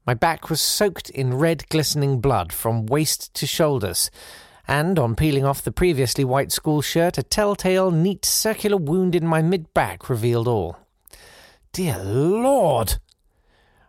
My 0.06 0.14
back 0.14 0.50
was 0.50 0.62
soaked 0.62 1.10
in 1.10 1.34
red 1.34 1.68
glistening 1.70 2.22
blood 2.22 2.54
from 2.54 2.86
waist 2.86 3.34
to 3.36 3.46
shoulders, 3.46 4.10
and 4.70 5.00
on 5.00 5.16
peeling 5.16 5.44
off 5.44 5.64
the 5.64 5.72
previously 5.72 6.24
white 6.24 6.52
school 6.52 6.80
shirt, 6.80 7.18
a 7.18 7.24
telltale 7.24 7.90
neat 7.90 8.24
circular 8.24 8.78
wound 8.78 9.16
in 9.16 9.26
my 9.26 9.42
mid 9.42 9.74
back 9.74 10.08
revealed 10.12 10.48
all. 10.48 10.78
Dear 11.74 11.98
Lord! 11.98 13.00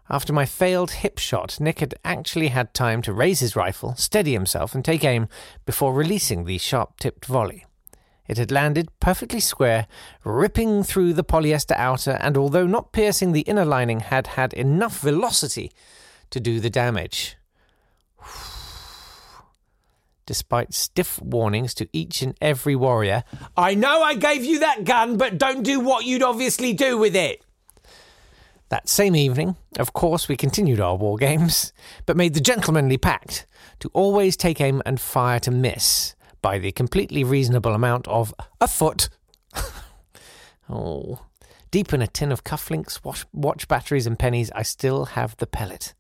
After 0.09 0.33
my 0.33 0.47
failed 0.47 0.93
hip 0.93 1.19
shot, 1.19 1.61
Nick 1.61 1.81
had 1.81 1.95
actually 2.03 2.49
had 2.49 2.73
time 2.73 3.03
to 3.03 3.13
raise 3.13 3.41
his 3.41 3.55
rifle, 3.55 3.95
steady 3.97 4.33
himself, 4.33 4.75
and 4.75 4.83
take 4.83 5.05
aim 5.05 5.29
before 5.67 5.93
releasing 5.93 6.47
the 6.47 6.57
sharp 6.57 6.99
tipped 6.99 7.27
volley. 7.27 7.67
It 8.27 8.39
had 8.39 8.51
landed 8.51 8.89
perfectly 9.01 9.41
square, 9.41 9.87
ripping 10.25 10.83
through 10.83 11.13
the 11.13 11.25
polyester 11.25 11.77
outer, 11.77 12.17
and 12.23 12.39
although 12.39 12.67
not 12.67 12.93
piercing 12.93 13.33
the 13.33 13.43
inner 13.43 13.67
lining, 13.67 14.01
had 14.01 14.29
had 14.29 14.55
enough 14.55 15.01
velocity 15.01 15.73
to 16.31 16.41
do 16.41 16.59
the 16.59 16.71
damage. 16.71 17.37
Despite 20.31 20.73
stiff 20.73 21.21
warnings 21.21 21.75
to 21.75 21.89
each 21.93 22.23
and 22.23 22.37
every 22.41 22.77
warrior, 22.77 23.25
I 23.57 23.75
know 23.75 24.01
I 24.01 24.15
gave 24.15 24.45
you 24.45 24.61
that 24.61 24.85
gun, 24.85 25.17
but 25.17 25.39
don't 25.39 25.65
do 25.65 25.81
what 25.81 26.05
you'd 26.05 26.23
obviously 26.23 26.73
do 26.73 26.97
with 26.97 27.17
it. 27.17 27.45
That 28.69 28.89
same 28.89 29.17
evening, 29.17 29.57
of 29.77 29.93
course, 29.93 30.29
we 30.29 30.37
continued 30.37 30.79
our 30.79 30.95
war 30.95 31.17
games, 31.17 31.73
but 32.07 32.17
made 32.17 32.35
the 32.35 32.41
gentlemanly 32.41 32.97
pact 32.97 33.49
to 33.81 33.91
always 33.93 34.37
take 34.37 34.61
aim 34.61 34.81
and 34.87 35.01
fire 35.01 35.41
to 35.41 35.51
miss 35.51 36.15
by 36.43 36.61
the 36.61 36.71
completely 36.71 37.25
reasonable 37.25 37.75
amount 37.75 38.07
of 38.07 38.33
a 38.61 38.69
foot. 38.69 39.09
oh. 40.69 41.27
Deep 41.73 41.93
in 41.93 42.03
a 42.03 42.07
tin 42.07 42.31
of 42.31 42.45
cufflinks, 42.45 43.05
watch, 43.05 43.27
watch 43.33 43.67
batteries, 43.67 44.07
and 44.07 44.17
pennies, 44.17 44.53
I 44.55 44.63
still 44.63 45.07
have 45.07 45.37
the 45.39 45.49
pellet. 45.49 45.93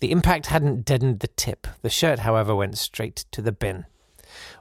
The 0.00 0.12
impact 0.12 0.46
hadn't 0.46 0.84
deadened 0.84 1.20
the 1.20 1.28
tip. 1.28 1.66
The 1.82 1.90
shirt, 1.90 2.20
however, 2.20 2.54
went 2.54 2.78
straight 2.78 3.24
to 3.32 3.42
the 3.42 3.52
bin. 3.52 3.84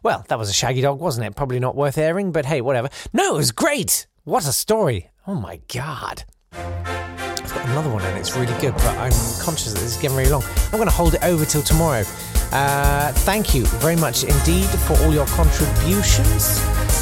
Well, 0.02 0.26
that 0.30 0.39
was 0.39 0.50
a 0.50 0.54
shaggy 0.54 0.82
dog, 0.82 1.00
wasn't 1.00 1.28
it? 1.28 1.36
Probably 1.36 1.60
not 1.60 1.76
worth 1.76 1.97
airing, 1.97 2.32
but 2.32 2.45
hey, 2.45 2.62
whatever. 2.62 2.89
No, 3.13 3.36
it 3.36 3.38
was 3.38 3.52
great! 3.52 4.08
What 4.23 4.45
a 4.47 4.52
story! 4.52 5.12
Oh 5.28 5.36
my 5.36 5.60
god. 5.71 6.23
I've 6.54 7.54
got 7.54 7.65
another 7.69 7.89
one 7.89 8.02
and 8.04 8.17
it's 8.17 8.36
really 8.36 8.58
good, 8.60 8.73
but 8.73 8.97
I'm 8.97 9.12
conscious 9.41 9.73
that 9.73 9.80
this 9.80 9.95
is 9.95 9.97
getting 9.97 10.15
very 10.15 10.30
long. 10.30 10.43
I'm 10.65 10.78
going 10.80 10.86
to 10.86 10.95
hold 10.95 11.13
it 11.13 11.23
over 11.23 11.45
till 11.45 11.62
tomorrow. 11.62 12.04
Uh, 12.52 13.12
thank 13.12 13.54
you 13.54 13.65
very 13.65 13.95
much 13.95 14.23
indeed 14.23 14.67
for 14.67 14.97
all 15.04 15.13
your 15.13 15.28
contributions. 15.28 16.62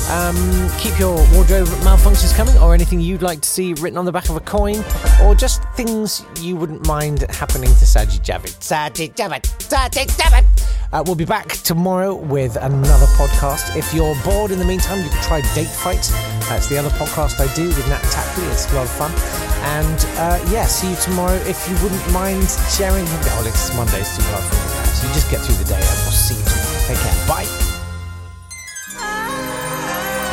Um, 0.09 0.69
keep 0.77 0.99
your 0.99 1.15
wardrobe 1.33 1.67
malfunctions 1.81 2.35
coming, 2.35 2.57
or 2.59 2.73
anything 2.73 2.99
you'd 2.99 3.23
like 3.23 3.41
to 3.41 3.49
see 3.49 3.73
written 3.73 3.97
on 3.97 4.05
the 4.05 4.11
back 4.11 4.29
of 4.29 4.35
a 4.35 4.39
coin, 4.41 4.83
or 5.23 5.33
just 5.33 5.63
things 5.75 6.23
you 6.41 6.55
wouldn't 6.55 6.85
mind 6.85 7.21
happening 7.29 7.69
to 7.69 7.85
Sajid 7.85 8.21
Javid. 8.21 8.53
Sajid 8.59 9.15
Javid, 9.15 9.41
Sajid 9.57 10.07
Javid. 10.17 10.45
Uh, 10.93 11.03
we'll 11.05 11.15
be 11.15 11.25
back 11.25 11.47
tomorrow 11.63 12.13
with 12.13 12.55
another 12.55 13.07
podcast. 13.17 13.75
If 13.75 13.93
you're 13.93 14.15
bored 14.23 14.51
in 14.51 14.59
the 14.59 14.65
meantime, 14.65 15.03
you 15.03 15.09
can 15.09 15.23
try 15.23 15.41
Date 15.55 15.67
Fight. 15.67 16.09
That's 16.47 16.69
the 16.69 16.77
other 16.77 16.89
podcast 16.89 17.39
I 17.39 17.53
do 17.55 17.67
with 17.67 17.87
Nat 17.89 18.01
Tapley. 18.03 18.45
It's 18.45 18.71
a 18.71 18.75
lot 18.75 18.85
of 18.85 18.91
fun. 18.91 19.11
And 19.65 20.05
uh, 20.19 20.39
yeah, 20.51 20.65
see 20.65 20.89
you 20.89 20.95
tomorrow. 20.97 21.35
If 21.47 21.67
you 21.67 21.75
wouldn't 21.81 22.11
mind 22.13 22.47
sharing, 22.69 23.05
oh, 23.07 23.43
it's 23.47 23.75
Monday's 23.75 24.15
too 24.15 24.23
hard 24.27 24.43
for 24.43 24.55
me. 24.55 24.93
So 24.93 25.07
you 25.07 25.13
just 25.13 25.31
get 25.31 25.41
through 25.41 25.55
the 25.55 25.65
day, 25.65 25.81
and 25.81 25.99
we'll 26.05 26.11
see 26.11 26.35
you 26.35 26.43
tomorrow. 26.43 26.87
Take 26.87 26.97
care. 26.99 27.27
Bye. 27.27 27.64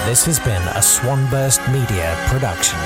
This 0.05 0.25
has 0.27 0.41
been 0.41 0.63
a 0.77 0.83
Swanburst 0.83 1.61
Media 1.71 2.17
production. 2.27 2.77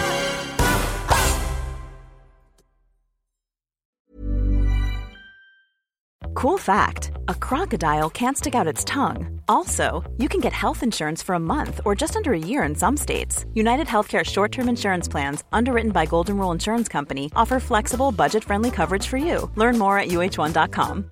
Cool 6.34 6.58
fact 6.58 7.12
a 7.28 7.34
crocodile 7.34 8.10
can't 8.10 8.36
stick 8.36 8.54
out 8.54 8.66
its 8.66 8.84
tongue. 8.84 9.40
Also, 9.48 10.04
you 10.18 10.28
can 10.28 10.42
get 10.42 10.52
health 10.52 10.82
insurance 10.82 11.22
for 11.22 11.34
a 11.34 11.40
month 11.40 11.80
or 11.86 11.94
just 11.94 12.16
under 12.16 12.34
a 12.34 12.38
year 12.38 12.62
in 12.64 12.74
some 12.74 12.98
states. 12.98 13.46
United 13.54 13.86
Healthcare 13.86 14.22
short 14.22 14.52
term 14.52 14.68
insurance 14.68 15.08
plans, 15.08 15.42
underwritten 15.54 15.92
by 15.92 16.04
Golden 16.04 16.36
Rule 16.36 16.52
Insurance 16.52 16.86
Company, 16.86 17.32
offer 17.34 17.58
flexible, 17.60 18.12
budget 18.12 18.44
friendly 18.44 18.70
coverage 18.70 19.06
for 19.06 19.16
you. 19.16 19.50
Learn 19.54 19.78
more 19.78 19.98
at 19.98 20.08
uh1.com. 20.08 21.10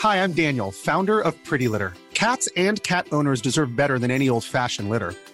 Hi, 0.00 0.22
I'm 0.22 0.34
Daniel, 0.34 0.70
founder 0.70 1.18
of 1.18 1.32
Pretty 1.44 1.68
Litter. 1.68 1.94
Cats 2.12 2.46
and 2.56 2.82
cat 2.82 3.06
owners 3.10 3.40
deserve 3.40 3.74
better 3.74 3.98
than 3.98 4.10
any 4.10 4.28
old 4.28 4.44
fashioned 4.44 4.90
litter. 4.90 5.14